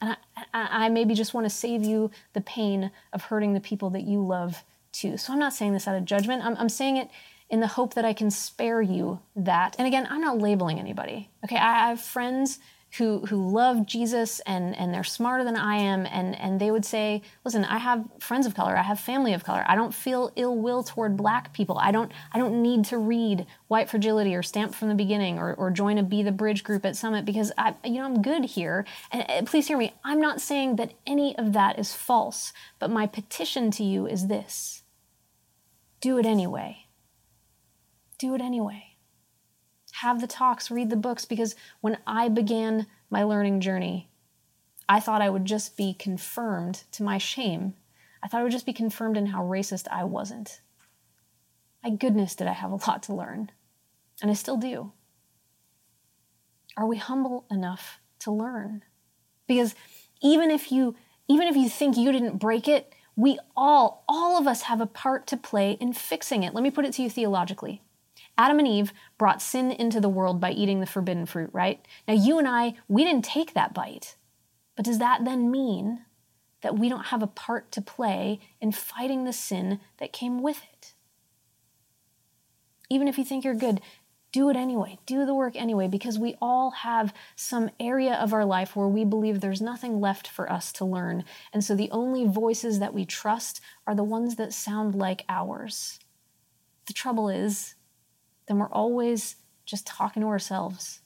And 0.00 0.16
I, 0.36 0.86
I, 0.86 0.88
maybe 0.88 1.14
just 1.14 1.34
want 1.34 1.44
to 1.44 1.50
save 1.50 1.84
you 1.84 2.10
the 2.32 2.40
pain 2.40 2.90
of 3.12 3.24
hurting 3.24 3.52
the 3.52 3.60
people 3.60 3.90
that 3.90 4.02
you 4.02 4.26
love 4.26 4.64
too. 4.92 5.18
So 5.18 5.32
I'm 5.32 5.38
not 5.38 5.52
saying 5.52 5.74
this 5.74 5.86
out 5.86 5.96
of 5.96 6.06
judgment. 6.06 6.42
I'm, 6.42 6.56
I'm 6.56 6.70
saying 6.70 6.96
it 6.96 7.10
in 7.50 7.60
the 7.60 7.66
hope 7.66 7.94
that 7.94 8.04
I 8.04 8.14
can 8.14 8.30
spare 8.30 8.80
you 8.80 9.20
that. 9.36 9.76
And 9.78 9.86
again, 9.86 10.08
I'm 10.10 10.22
not 10.22 10.38
labeling 10.38 10.80
anybody. 10.80 11.30
Okay, 11.44 11.56
I 11.56 11.88
have 11.88 12.00
friends 12.00 12.58
who 12.98 13.20
who 13.26 13.50
love 13.50 13.86
Jesus 13.86 14.40
and 14.40 14.76
and 14.76 14.94
they're 14.94 15.02
smarter 15.02 15.42
than 15.42 15.56
I 15.56 15.76
am 15.76 16.06
and 16.06 16.38
and 16.38 16.60
they 16.60 16.70
would 16.70 16.84
say, 16.84 17.22
"Listen, 17.44 17.64
I 17.64 17.78
have 17.78 18.04
friends 18.20 18.46
of 18.46 18.54
color, 18.54 18.76
I 18.76 18.82
have 18.82 19.00
family 19.00 19.32
of 19.32 19.42
color. 19.42 19.64
I 19.66 19.74
don't 19.74 19.92
feel 19.92 20.30
ill 20.36 20.56
will 20.56 20.82
toward 20.84 21.16
black 21.16 21.52
people. 21.52 21.78
I 21.78 21.90
don't 21.90 22.12
I 22.32 22.38
don't 22.38 22.62
need 22.62 22.84
to 22.86 22.98
read 22.98 23.46
White 23.68 23.90
Fragility 23.90 24.34
or 24.34 24.42
Stamp 24.42 24.74
from 24.74 24.88
the 24.88 24.94
Beginning 24.94 25.38
or 25.38 25.54
or 25.54 25.70
join 25.70 25.98
a 25.98 26.02
Be 26.02 26.22
the 26.22 26.32
Bridge 26.32 26.62
group 26.62 26.84
at 26.86 26.96
Summit 26.96 27.24
because 27.24 27.50
I 27.58 27.74
you 27.84 27.94
know, 27.94 28.04
I'm 28.04 28.22
good 28.22 28.44
here. 28.44 28.84
And 29.10 29.24
uh, 29.28 29.42
please 29.42 29.66
hear 29.66 29.78
me. 29.78 29.92
I'm 30.04 30.20
not 30.20 30.40
saying 30.40 30.76
that 30.76 30.94
any 31.06 31.36
of 31.36 31.52
that 31.52 31.78
is 31.78 31.94
false, 31.94 32.52
but 32.78 32.90
my 32.90 33.06
petition 33.06 33.70
to 33.72 33.84
you 33.84 34.06
is 34.06 34.28
this. 34.28 34.82
Do 36.00 36.18
it 36.18 36.26
anyway. 36.26 36.86
Do 38.18 38.34
it 38.34 38.40
anyway 38.40 38.93
have 40.00 40.20
the 40.20 40.26
talks, 40.26 40.70
read 40.70 40.90
the 40.90 40.96
books, 40.96 41.24
because 41.24 41.54
when 41.80 41.98
I 42.04 42.28
began 42.28 42.86
my 43.10 43.22
learning 43.22 43.60
journey, 43.60 44.10
I 44.88 44.98
thought 44.98 45.22
I 45.22 45.30
would 45.30 45.44
just 45.44 45.76
be 45.76 45.94
confirmed 45.94 46.82
to 46.92 47.04
my 47.04 47.16
shame. 47.16 47.74
I 48.22 48.26
thought 48.26 48.40
I 48.40 48.42
would 48.42 48.52
just 48.52 48.66
be 48.66 48.72
confirmed 48.72 49.16
in 49.16 49.26
how 49.26 49.44
racist 49.44 49.86
I 49.92 50.02
wasn't. 50.02 50.60
My 51.84 51.90
goodness, 51.90 52.34
did 52.34 52.48
I 52.48 52.54
have 52.54 52.72
a 52.72 52.90
lot 52.90 53.04
to 53.04 53.14
learn. 53.14 53.52
And 54.20 54.30
I 54.30 54.34
still 54.34 54.56
do. 54.56 54.92
Are 56.76 56.86
we 56.86 56.96
humble 56.96 57.46
enough 57.48 58.00
to 58.20 58.32
learn? 58.32 58.82
Because 59.46 59.76
even 60.20 60.50
if 60.50 60.72
you 60.72 60.96
even 61.28 61.46
if 61.46 61.56
you 61.56 61.68
think 61.68 61.96
you 61.96 62.10
didn't 62.10 62.38
break 62.38 62.66
it, 62.66 62.92
we 63.14 63.38
all 63.56 64.04
all 64.08 64.38
of 64.38 64.48
us 64.48 64.62
have 64.62 64.80
a 64.80 64.86
part 64.86 65.28
to 65.28 65.36
play 65.36 65.72
in 65.72 65.92
fixing 65.92 66.42
it. 66.42 66.52
Let 66.52 66.64
me 66.64 66.70
put 66.72 66.84
it 66.84 66.94
to 66.94 67.02
you 67.02 67.10
theologically. 67.10 67.83
Adam 68.36 68.58
and 68.58 68.68
Eve 68.68 68.92
brought 69.16 69.40
sin 69.40 69.70
into 69.70 70.00
the 70.00 70.08
world 70.08 70.40
by 70.40 70.50
eating 70.50 70.80
the 70.80 70.86
forbidden 70.86 71.26
fruit, 71.26 71.50
right? 71.52 71.86
Now, 72.08 72.14
you 72.14 72.38
and 72.38 72.48
I, 72.48 72.74
we 72.88 73.04
didn't 73.04 73.24
take 73.24 73.54
that 73.54 73.74
bite. 73.74 74.16
But 74.76 74.84
does 74.84 74.98
that 74.98 75.24
then 75.24 75.50
mean 75.50 76.00
that 76.62 76.78
we 76.78 76.88
don't 76.88 77.06
have 77.06 77.22
a 77.22 77.28
part 77.28 77.70
to 77.72 77.80
play 77.80 78.40
in 78.60 78.72
fighting 78.72 79.24
the 79.24 79.32
sin 79.32 79.80
that 79.98 80.12
came 80.12 80.42
with 80.42 80.62
it? 80.72 80.94
Even 82.90 83.06
if 83.06 83.18
you 83.18 83.24
think 83.24 83.44
you're 83.44 83.54
good, 83.54 83.80
do 84.32 84.50
it 84.50 84.56
anyway. 84.56 84.98
Do 85.06 85.24
the 85.24 85.34
work 85.34 85.54
anyway, 85.54 85.86
because 85.86 86.18
we 86.18 86.34
all 86.42 86.72
have 86.72 87.14
some 87.36 87.70
area 87.78 88.14
of 88.14 88.32
our 88.32 88.44
life 88.44 88.74
where 88.74 88.88
we 88.88 89.04
believe 89.04 89.40
there's 89.40 89.60
nothing 89.60 90.00
left 90.00 90.26
for 90.26 90.50
us 90.50 90.72
to 90.72 90.84
learn. 90.84 91.22
And 91.52 91.62
so 91.62 91.76
the 91.76 91.90
only 91.92 92.26
voices 92.26 92.80
that 92.80 92.92
we 92.92 93.04
trust 93.04 93.60
are 93.86 93.94
the 93.94 94.02
ones 94.02 94.34
that 94.34 94.52
sound 94.52 94.96
like 94.96 95.24
ours. 95.28 96.00
The 96.86 96.92
trouble 96.92 97.28
is, 97.28 97.76
then 98.46 98.58
we're 98.58 98.70
always 98.70 99.36
just 99.64 99.86
talking 99.86 100.22
to 100.22 100.28
ourselves 100.28 101.00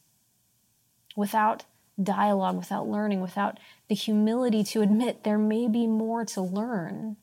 without 1.16 1.64
dialogue, 2.02 2.56
without 2.56 2.88
learning, 2.88 3.20
without 3.20 3.58
the 3.88 3.94
humility 3.94 4.62
to 4.62 4.82
admit 4.82 5.24
there 5.24 5.38
may 5.38 5.68
be 5.68 5.86
more 5.86 6.24
to 6.24 6.40
learn. 6.40 7.16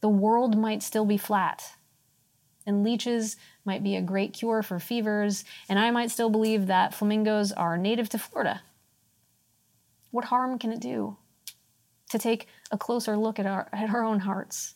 The 0.00 0.08
world 0.08 0.58
might 0.58 0.82
still 0.82 1.04
be 1.04 1.16
flat, 1.16 1.74
and 2.66 2.82
leeches 2.82 3.36
might 3.64 3.82
be 3.82 3.94
a 3.96 4.02
great 4.02 4.32
cure 4.32 4.62
for 4.62 4.78
fevers, 4.78 5.44
and 5.68 5.78
I 5.78 5.90
might 5.90 6.10
still 6.10 6.30
believe 6.30 6.66
that 6.66 6.94
flamingos 6.94 7.52
are 7.52 7.78
native 7.78 8.08
to 8.10 8.18
Florida. 8.18 8.62
What 10.10 10.26
harm 10.26 10.58
can 10.58 10.72
it 10.72 10.80
do 10.80 11.16
to 12.10 12.18
take 12.18 12.46
a 12.70 12.78
closer 12.78 13.16
look 13.16 13.38
at 13.38 13.46
our, 13.46 13.68
at 13.72 13.90
our 13.90 14.02
own 14.02 14.20
hearts? 14.20 14.74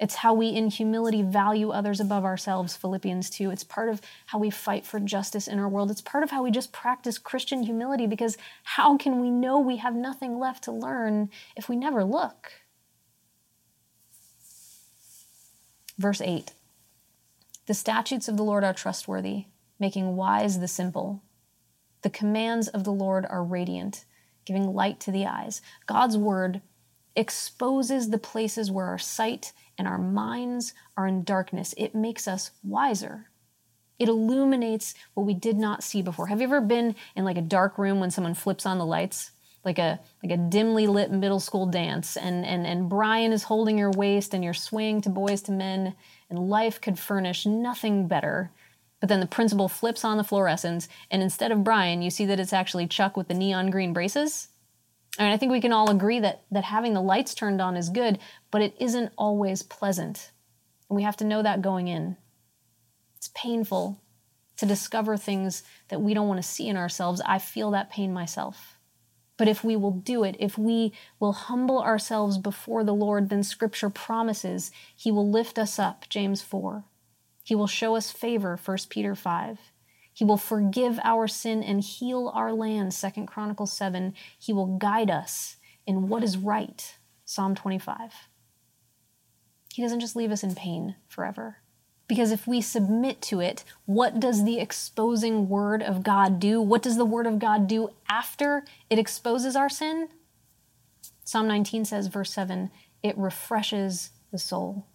It's 0.00 0.16
how 0.16 0.32
we, 0.32 0.48
in 0.48 0.68
humility, 0.70 1.22
value 1.22 1.70
others 1.70 1.98
above 1.98 2.24
ourselves, 2.24 2.76
Philippians 2.76 3.30
2. 3.30 3.50
It's 3.50 3.64
part 3.64 3.88
of 3.88 4.00
how 4.26 4.38
we 4.38 4.48
fight 4.48 4.86
for 4.86 5.00
justice 5.00 5.48
in 5.48 5.58
our 5.58 5.68
world. 5.68 5.90
It's 5.90 6.00
part 6.00 6.22
of 6.22 6.30
how 6.30 6.44
we 6.44 6.52
just 6.52 6.72
practice 6.72 7.18
Christian 7.18 7.64
humility 7.64 8.06
because 8.06 8.38
how 8.62 8.96
can 8.96 9.20
we 9.20 9.30
know 9.30 9.58
we 9.58 9.78
have 9.78 9.96
nothing 9.96 10.38
left 10.38 10.62
to 10.64 10.72
learn 10.72 11.30
if 11.56 11.68
we 11.68 11.74
never 11.74 12.04
look? 12.04 12.52
Verse 15.98 16.20
8 16.20 16.52
The 17.66 17.74
statutes 17.74 18.28
of 18.28 18.36
the 18.36 18.44
Lord 18.44 18.62
are 18.62 18.74
trustworthy, 18.74 19.46
making 19.80 20.14
wise 20.14 20.60
the 20.60 20.68
simple. 20.68 21.22
The 22.02 22.10
commands 22.10 22.68
of 22.68 22.84
the 22.84 22.92
Lord 22.92 23.26
are 23.28 23.42
radiant, 23.42 24.04
giving 24.44 24.72
light 24.72 25.00
to 25.00 25.10
the 25.10 25.26
eyes. 25.26 25.60
God's 25.86 26.16
word 26.16 26.62
exposes 27.18 28.10
the 28.10 28.18
places 28.18 28.70
where 28.70 28.86
our 28.86 28.98
sight 28.98 29.52
and 29.76 29.88
our 29.88 29.98
minds 29.98 30.72
are 30.96 31.08
in 31.08 31.24
darkness. 31.24 31.74
It 31.76 31.92
makes 31.92 32.28
us 32.28 32.52
wiser. 32.62 33.28
It 33.98 34.08
illuminates 34.08 34.94
what 35.14 35.26
we 35.26 35.34
did 35.34 35.56
not 35.56 35.82
see 35.82 36.00
before. 36.00 36.28
Have 36.28 36.40
you 36.40 36.46
ever 36.46 36.60
been 36.60 36.94
in 37.16 37.24
like 37.24 37.36
a 37.36 37.42
dark 37.42 37.76
room 37.76 37.98
when 37.98 38.12
someone 38.12 38.34
flips 38.34 38.64
on 38.64 38.78
the 38.78 38.86
lights? 38.86 39.32
Like 39.64 39.80
a 39.80 39.98
like 40.22 40.30
a 40.30 40.36
dimly 40.36 40.86
lit 40.86 41.10
middle 41.10 41.40
school 41.40 41.66
dance 41.66 42.16
and 42.16 42.46
and 42.46 42.64
and 42.64 42.88
Brian 42.88 43.32
is 43.32 43.42
holding 43.42 43.76
your 43.76 43.90
waist 43.90 44.32
and 44.32 44.44
you're 44.44 44.54
swaying 44.54 45.00
to 45.02 45.10
Boyz 45.10 45.48
II 45.48 45.56
Men 45.56 45.94
and 46.30 46.48
life 46.48 46.80
could 46.80 46.98
furnish 46.98 47.44
nothing 47.44 48.06
better. 48.06 48.52
But 49.00 49.08
then 49.08 49.18
the 49.18 49.26
principal 49.26 49.68
flips 49.68 50.04
on 50.04 50.16
the 50.16 50.22
fluorescents 50.22 50.86
and 51.10 51.20
instead 51.20 51.50
of 51.50 51.64
Brian, 51.64 52.00
you 52.00 52.10
see 52.10 52.24
that 52.26 52.38
it's 52.38 52.52
actually 52.52 52.86
Chuck 52.86 53.16
with 53.16 53.26
the 53.26 53.34
neon 53.34 53.70
green 53.70 53.92
braces 53.92 54.48
and 55.18 55.32
I 55.32 55.36
think 55.36 55.50
we 55.50 55.60
can 55.60 55.72
all 55.72 55.90
agree 55.90 56.20
that, 56.20 56.44
that 56.50 56.64
having 56.64 56.94
the 56.94 57.02
lights 57.02 57.34
turned 57.34 57.60
on 57.60 57.76
is 57.76 57.90
good, 57.90 58.18
but 58.50 58.62
it 58.62 58.74
isn't 58.78 59.12
always 59.18 59.62
pleasant. 59.62 60.30
And 60.88 60.96
we 60.96 61.02
have 61.02 61.16
to 61.18 61.24
know 61.24 61.42
that 61.42 61.60
going 61.60 61.88
in. 61.88 62.16
It's 63.16 63.30
painful 63.34 64.00
to 64.56 64.66
discover 64.66 65.16
things 65.16 65.64
that 65.88 66.00
we 66.00 66.14
don't 66.14 66.28
want 66.28 66.40
to 66.40 66.48
see 66.48 66.68
in 66.68 66.76
ourselves. 66.76 67.20
I 67.26 67.38
feel 67.38 67.72
that 67.72 67.90
pain 67.90 68.12
myself. 68.12 68.78
But 69.36 69.48
if 69.48 69.62
we 69.62 69.76
will 69.76 69.92
do 69.92 70.24
it, 70.24 70.36
if 70.38 70.58
we 70.58 70.92
will 71.18 71.32
humble 71.32 71.80
ourselves 71.80 72.38
before 72.38 72.84
the 72.84 72.94
Lord, 72.94 73.28
then 73.28 73.42
Scripture 73.42 73.90
promises 73.90 74.70
He 74.94 75.10
will 75.10 75.28
lift 75.28 75.58
us 75.58 75.78
up, 75.78 76.06
James 76.08 76.42
4. 76.42 76.84
He 77.44 77.54
will 77.54 77.68
show 77.68 77.96
us 77.96 78.12
favor, 78.12 78.58
1 78.62 78.78
Peter 78.90 79.14
5. 79.14 79.58
He 80.18 80.24
will 80.24 80.36
forgive 80.36 80.98
our 81.04 81.28
sin 81.28 81.62
and 81.62 81.80
heal 81.80 82.32
our 82.34 82.52
land, 82.52 82.90
2 82.90 83.24
Chronicles 83.26 83.72
7. 83.72 84.14
He 84.36 84.52
will 84.52 84.76
guide 84.76 85.12
us 85.12 85.58
in 85.86 86.08
what 86.08 86.24
is 86.24 86.36
right, 86.36 86.96
Psalm 87.24 87.54
25. 87.54 88.28
He 89.72 89.80
doesn't 89.80 90.00
just 90.00 90.16
leave 90.16 90.32
us 90.32 90.42
in 90.42 90.56
pain 90.56 90.96
forever. 91.06 91.58
Because 92.08 92.32
if 92.32 92.48
we 92.48 92.60
submit 92.60 93.22
to 93.22 93.38
it, 93.38 93.62
what 93.86 94.18
does 94.18 94.42
the 94.42 94.58
exposing 94.58 95.48
word 95.48 95.84
of 95.84 96.02
God 96.02 96.40
do? 96.40 96.60
What 96.60 96.82
does 96.82 96.96
the 96.96 97.04
word 97.04 97.28
of 97.28 97.38
God 97.38 97.68
do 97.68 97.90
after 98.08 98.64
it 98.90 98.98
exposes 98.98 99.54
our 99.54 99.68
sin? 99.68 100.08
Psalm 101.22 101.46
19 101.46 101.84
says, 101.84 102.08
verse 102.08 102.32
7 102.32 102.72
it 103.04 103.16
refreshes 103.16 104.10
the 104.32 104.38
soul, 104.38 104.88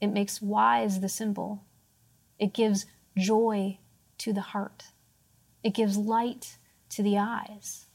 it 0.00 0.08
makes 0.08 0.42
wise 0.42 0.98
the 0.98 1.08
simple, 1.08 1.62
it 2.40 2.52
gives 2.52 2.86
joy 3.16 3.78
to 4.22 4.32
the 4.32 4.40
heart, 4.40 4.84
it 5.62 5.74
gives 5.74 5.96
light 5.96 6.56
to 6.90 7.02
the 7.02 7.18
eyes, 7.18 7.86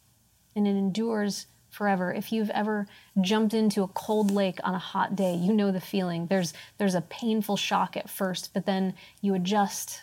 and 0.56 0.68
it 0.68 0.72
endures 0.72 1.48
forever. 1.70 2.12
If 2.12 2.32
you've 2.32 2.50
ever 2.50 2.88
jumped 3.22 3.54
into 3.54 3.84
a 3.84 3.88
cold 3.88 4.32
lake 4.32 4.60
on 4.64 4.74
a 4.74 4.80
hot 4.80 5.16
day, 5.16 5.36
you 5.36 5.54
know 5.54 5.72
the 5.72 5.80
feeling. 5.82 6.28
There's 6.28 6.54
there's 6.78 6.96
a 6.96 7.02
painful 7.02 7.58
shock 7.58 7.96
at 7.96 8.10
first, 8.10 8.54
but 8.54 8.66
then 8.66 8.94
you 9.22 9.36
adjust 9.36 10.02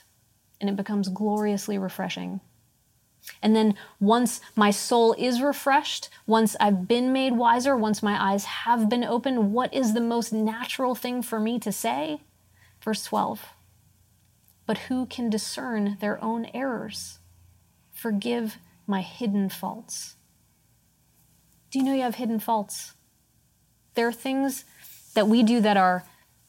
and 0.61 0.71
it 0.71 0.77
becomes 0.77 1.09
gloriously 1.09 1.77
refreshing. 1.77 2.41
And 3.43 3.57
then 3.57 3.75
once 4.01 4.41
my 4.55 4.71
soul 4.71 5.15
is 5.19 5.43
refreshed, 5.43 6.09
once 6.27 6.57
I've 6.61 6.87
been 6.87 7.13
made 7.13 7.35
wiser, 7.35 7.77
once 7.77 8.03
my 8.03 8.33
eyes 8.33 8.45
have 8.45 8.89
been 8.89 9.05
opened, 9.05 9.53
what 9.53 9.73
is 9.75 9.95
the 9.95 10.01
most 10.01 10.33
natural 10.33 10.95
thing 10.95 11.23
for 11.23 11.41
me 11.41 11.59
to 11.61 11.73
say? 11.73 12.21
Verse 12.83 13.05
12. 13.05 13.47
But 14.67 14.79
who 14.79 15.07
can 15.07 15.31
discern 15.31 15.99
their 16.01 16.23
own 16.23 16.47
errors? 16.55 17.19
Forgive 17.93 18.59
my 18.87 19.03
hidden 19.03 19.49
faults. 19.49 20.17
Do 21.71 21.79
you 21.79 21.85
know 21.85 21.95
you 21.95 22.03
have 22.03 22.17
hidden 22.17 22.39
faults? 22.39 22.95
There 23.95 24.07
are 24.07 24.13
things 24.13 24.65
that 25.15 25.29
we 25.29 25.43
do 25.43 25.61
that 25.61 25.77
are 25.77 26.05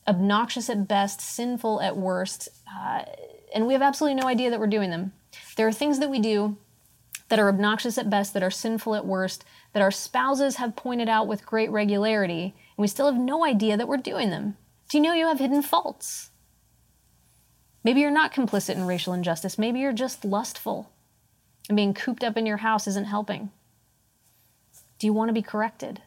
obnoxious 0.08 0.70
at 0.70 0.88
best, 0.88 1.20
sinful 1.22 1.82
at 1.82 1.98
worst, 1.98 2.50
uh, 2.72 3.04
and 3.54 3.66
we 3.66 3.74
have 3.74 3.82
absolutely 3.82 4.20
no 4.20 4.28
idea 4.28 4.50
that 4.50 4.60
we're 4.60 4.68
doing 4.68 4.90
them. 4.92 5.14
There 5.56 5.68
are 5.68 5.74
things 5.74 6.00
that 6.00 6.10
we 6.10 6.20
do 6.20 6.58
that 7.30 7.40
are 7.40 7.50
obnoxious 7.50 7.98
at 7.98 8.10
best, 8.10 8.34
that 8.34 8.44
are 8.44 8.52
sinful 8.52 8.96
at 8.96 9.06
worst, 9.06 9.44
that 9.74 9.82
our 9.82 9.92
spouses 9.92 10.58
have 10.58 10.76
pointed 10.76 11.10
out 11.10 11.28
with 11.28 11.46
great 11.46 11.72
regularity, 11.72 12.54
and 12.78 12.82
we 12.82 12.88
still 12.88 13.12
have 13.12 13.20
no 13.20 13.46
idea 13.46 13.78
that 13.78 13.88
we're 13.88 13.98
doing 13.98 14.30
them. 14.30 14.58
Do 14.90 14.98
you 14.98 15.04
know 15.04 15.14
you 15.14 15.28
have 15.28 15.40
hidden 15.40 15.64
faults? 15.64 16.30
Maybe 17.86 18.02
you're 18.02 18.10
not 18.10 18.34
complicit 18.34 18.76
in 18.76 18.88
racial 18.88 19.14
injustice. 19.14 19.60
Maybe 19.60 19.80
you're 19.80 19.94
just 19.94 20.26
lustful, 20.26 20.90
and 21.70 21.76
being 21.76 21.94
cooped 21.94 22.24
up 22.24 22.36
in 22.36 22.48
your 22.48 22.58
house 22.58 22.88
isn't 22.88 23.06
helping. 23.06 23.52
Do 24.98 25.06
you 25.06 25.14
want 25.14 25.30
to 25.30 25.34
be 25.34 25.44
corrected? 25.44 26.02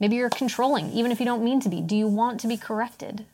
Maybe 0.00 0.16
you're 0.16 0.30
controlling, 0.30 0.90
even 0.90 1.12
if 1.12 1.20
you 1.20 1.26
don't 1.26 1.44
mean 1.44 1.60
to 1.60 1.68
be. 1.68 1.80
Do 1.80 1.96
you 1.96 2.08
want 2.08 2.40
to 2.40 2.48
be 2.48 2.56
corrected? 2.56 3.24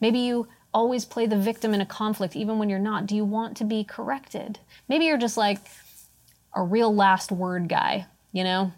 Maybe 0.00 0.18
you 0.18 0.48
always 0.74 1.04
play 1.04 1.26
the 1.26 1.38
victim 1.38 1.72
in 1.72 1.80
a 1.80 1.86
conflict, 1.86 2.34
even 2.34 2.58
when 2.58 2.68
you're 2.68 2.80
not. 2.80 3.06
Do 3.06 3.14
you 3.14 3.24
want 3.24 3.56
to 3.58 3.64
be 3.64 3.84
corrected? 3.84 4.58
Maybe 4.88 5.04
you're 5.04 5.18
just 5.18 5.36
like 5.36 5.60
a 6.52 6.64
real 6.64 6.92
last 6.92 7.30
word 7.30 7.68
guy, 7.68 8.06
you 8.32 8.42
know, 8.42 8.72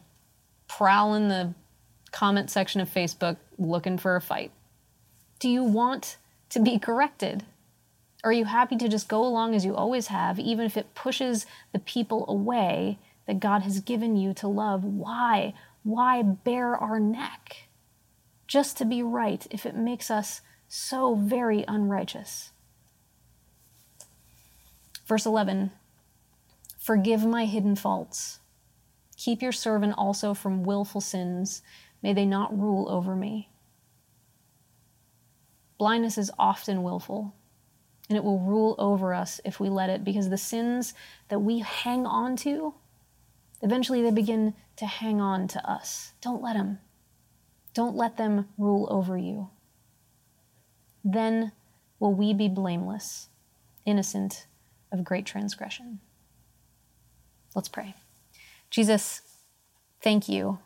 prowling 0.69 1.29
the 1.29 1.55
comment 2.13 2.51
section 2.51 2.83
of 2.83 2.93
Facebook 2.93 3.39
looking 3.57 3.97
for 3.97 4.15
a 4.15 4.21
fight. 4.21 4.51
Do 5.39 5.49
you 5.49 5.65
want 5.65 6.19
to 6.51 6.61
be 6.61 6.79
corrected? 6.79 7.45
Are 8.25 8.33
you 8.33 8.47
happy 8.47 8.77
to 8.77 8.89
just 8.89 9.09
go 9.09 9.25
along 9.25 9.55
as 9.55 9.65
you 9.65 9.77
always 9.77 10.09
have, 10.09 10.39
even 10.39 10.67
if 10.67 10.77
it 10.77 10.95
pushes 10.95 11.47
the 11.73 11.79
people 11.79 12.25
away 12.29 12.99
that 13.29 13.41
God 13.41 13.63
has 13.63 13.81
given 13.81 14.17
you 14.17 14.33
to 14.35 14.49
love. 14.49 14.83
Why? 14.83 15.53
Why 15.85 16.23
bare 16.23 16.75
our 16.75 16.99
neck? 16.99 17.69
Just 18.49 18.79
to 18.79 18.87
be 18.87 19.03
right 19.03 19.47
if 19.51 19.67
it 19.67 19.77
makes 19.77 20.11
us 20.11 20.41
so 20.67 21.15
very 21.15 21.65
unrighteous. 21.69 22.51
Verse 25.07 25.27
11 25.27 25.71
Forgive 26.79 27.27
my 27.27 27.45
hidden 27.45 27.77
faults. 27.77 28.39
Keep 29.19 29.43
your 29.43 29.53
servant 29.53 29.95
also 29.99 30.33
from 30.33 30.65
willful 30.65 31.03
sins. 31.03 31.61
May 32.03 32.15
they 32.15 32.25
not 32.25 32.59
rule 32.59 32.89
over 32.89 33.15
me. 33.15 33.51
Blindness 35.77 36.17
is 36.17 36.31
often 36.39 36.83
willful, 36.83 37.35
and 38.09 38.17
it 38.17 38.25
will 38.25 38.41
rule 38.41 38.75
over 38.79 39.13
us 39.13 39.41
if 39.45 39.61
we 39.61 39.69
let 39.69 39.91
it, 39.91 40.05
because 40.05 40.29
the 40.29 40.39
sins 40.39 40.95
that 41.29 41.41
we 41.41 41.61
hang 41.61 42.07
on 42.07 42.37
to 42.37 42.75
Eventually, 43.61 44.03
they 44.03 44.11
begin 44.11 44.55
to 44.77 44.87
hang 44.87 45.21
on 45.21 45.49
to 45.49 45.71
us. 45.71 46.13
Don't 46.21 46.43
let 46.43 46.55
them. 46.55 46.79
Don't 47.75 47.97
let 47.97 48.17
them 48.17 48.49
rule 48.57 48.87
over 48.91 49.19
you. 49.19 49.51
Then 51.05 51.53
will 51.99 52.15
we 52.15 52.33
be 52.33 52.49
blameless, 52.49 53.29
innocent 53.85 54.47
of 54.93 55.05
great 55.05 55.27
transgression. 55.27 56.01
Let's 57.55 57.69
pray. 57.69 57.95
Jesus, 58.71 59.23
thank 60.03 60.29
you 60.29 60.59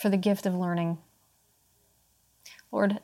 for 0.00 0.08
the 0.08 0.16
gift 0.16 0.46
of 0.46 0.54
learning. 0.54 0.98
Lord, 2.70 3.00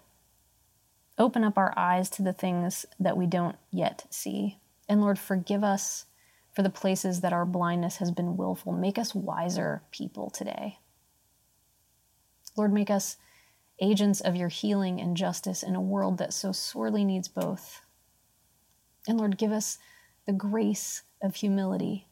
open 1.19 1.45
up 1.45 1.57
our 1.57 1.73
eyes 1.77 2.11
to 2.11 2.23
the 2.23 2.33
things 2.33 2.87
that 3.01 3.17
we 3.17 3.27
don't 3.27 3.57
yet 3.71 4.05
see. 4.11 4.59
And 4.89 5.01
Lord, 5.01 5.19
forgive 5.19 5.65
us 5.65 6.07
for 6.55 6.63
the 6.63 6.71
places 6.71 7.21
that 7.21 7.33
our 7.33 7.45
blindness 7.45 7.97
has 7.99 8.11
been 8.11 8.37
willful. 8.37 8.73
Make 8.73 8.99
us 8.99 9.15
wiser 9.15 9.83
people 9.91 10.31
today. 10.31 10.79
Lord, 12.57 12.73
make 12.73 12.91
us 12.91 13.17
agents 13.81 14.21
of 14.21 14.37
your 14.37 14.49
healing 14.49 15.01
and 15.01 15.17
justice 15.17 15.63
in 15.63 15.75
a 15.77 15.81
world 15.81 16.19
that 16.19 16.33
so 16.33 16.53
sorely 16.53 17.05
needs 17.05 17.29
both. 17.29 17.83
And 19.07 19.19
Lord, 19.19 19.37
give 19.37 19.53
us 19.53 19.79
the 20.27 20.33
grace 20.33 21.03
of 21.23 21.37
humility. 21.37 22.07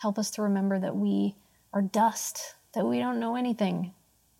Help 0.00 0.18
us 0.18 0.30
to 0.32 0.42
remember 0.42 0.78
that 0.78 0.96
we 0.96 1.36
are 1.72 1.82
dust, 1.82 2.54
that 2.74 2.86
we 2.86 2.98
don't 2.98 3.18
know 3.18 3.36
anything. 3.36 3.94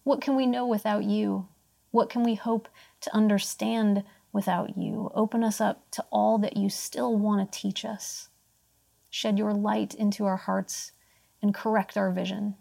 What 0.05 0.21
can 0.21 0.37
we 0.37 0.47
know 0.47 0.67
without 0.67 1.05
you? 1.05 1.49
What 1.91 2.11
can 2.11 2.23
we 2.23 2.35
hope 2.35 2.69
to 3.01 3.15
understand 3.15 4.05
without 4.33 4.77
you? 4.77 5.11
Open 5.15 5.43
us 5.43 5.61
up 5.61 5.91
to 5.93 6.05
all 6.11 6.39
that 6.39 6.57
you 6.57 6.69
still 6.69 7.17
want 7.17 7.53
to 7.53 7.59
teach 7.59 7.85
us 7.85 8.29
shed 9.17 9.39
your 9.39 9.55
light 9.55 9.95
into 9.95 10.27
our 10.27 10.37
hearts, 10.37 10.93
and 11.41 11.55
correct 11.55 11.97
our 11.97 12.11
vision. 12.11 12.55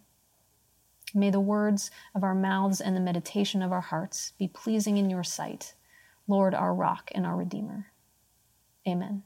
May 1.13 1.30
the 1.30 1.39
words 1.41 1.91
of 2.13 2.24
our 2.24 2.34
mouths 2.34 2.80
and 2.80 2.95
the 2.95 3.02
meditation 3.02 3.62
of 3.62 3.74
our 3.74 3.82
hearts 3.82 4.32
be 4.39 4.48
pleasing 4.48 4.95
in 4.95 5.10
your 5.10 5.24
sight, 5.24 5.74
Lord, 6.30 6.54
our 6.54 6.74
rock 6.74 7.12
and 7.13 7.26
our 7.26 7.36
Redeemer. 7.36 7.88
Amen. 8.88 9.24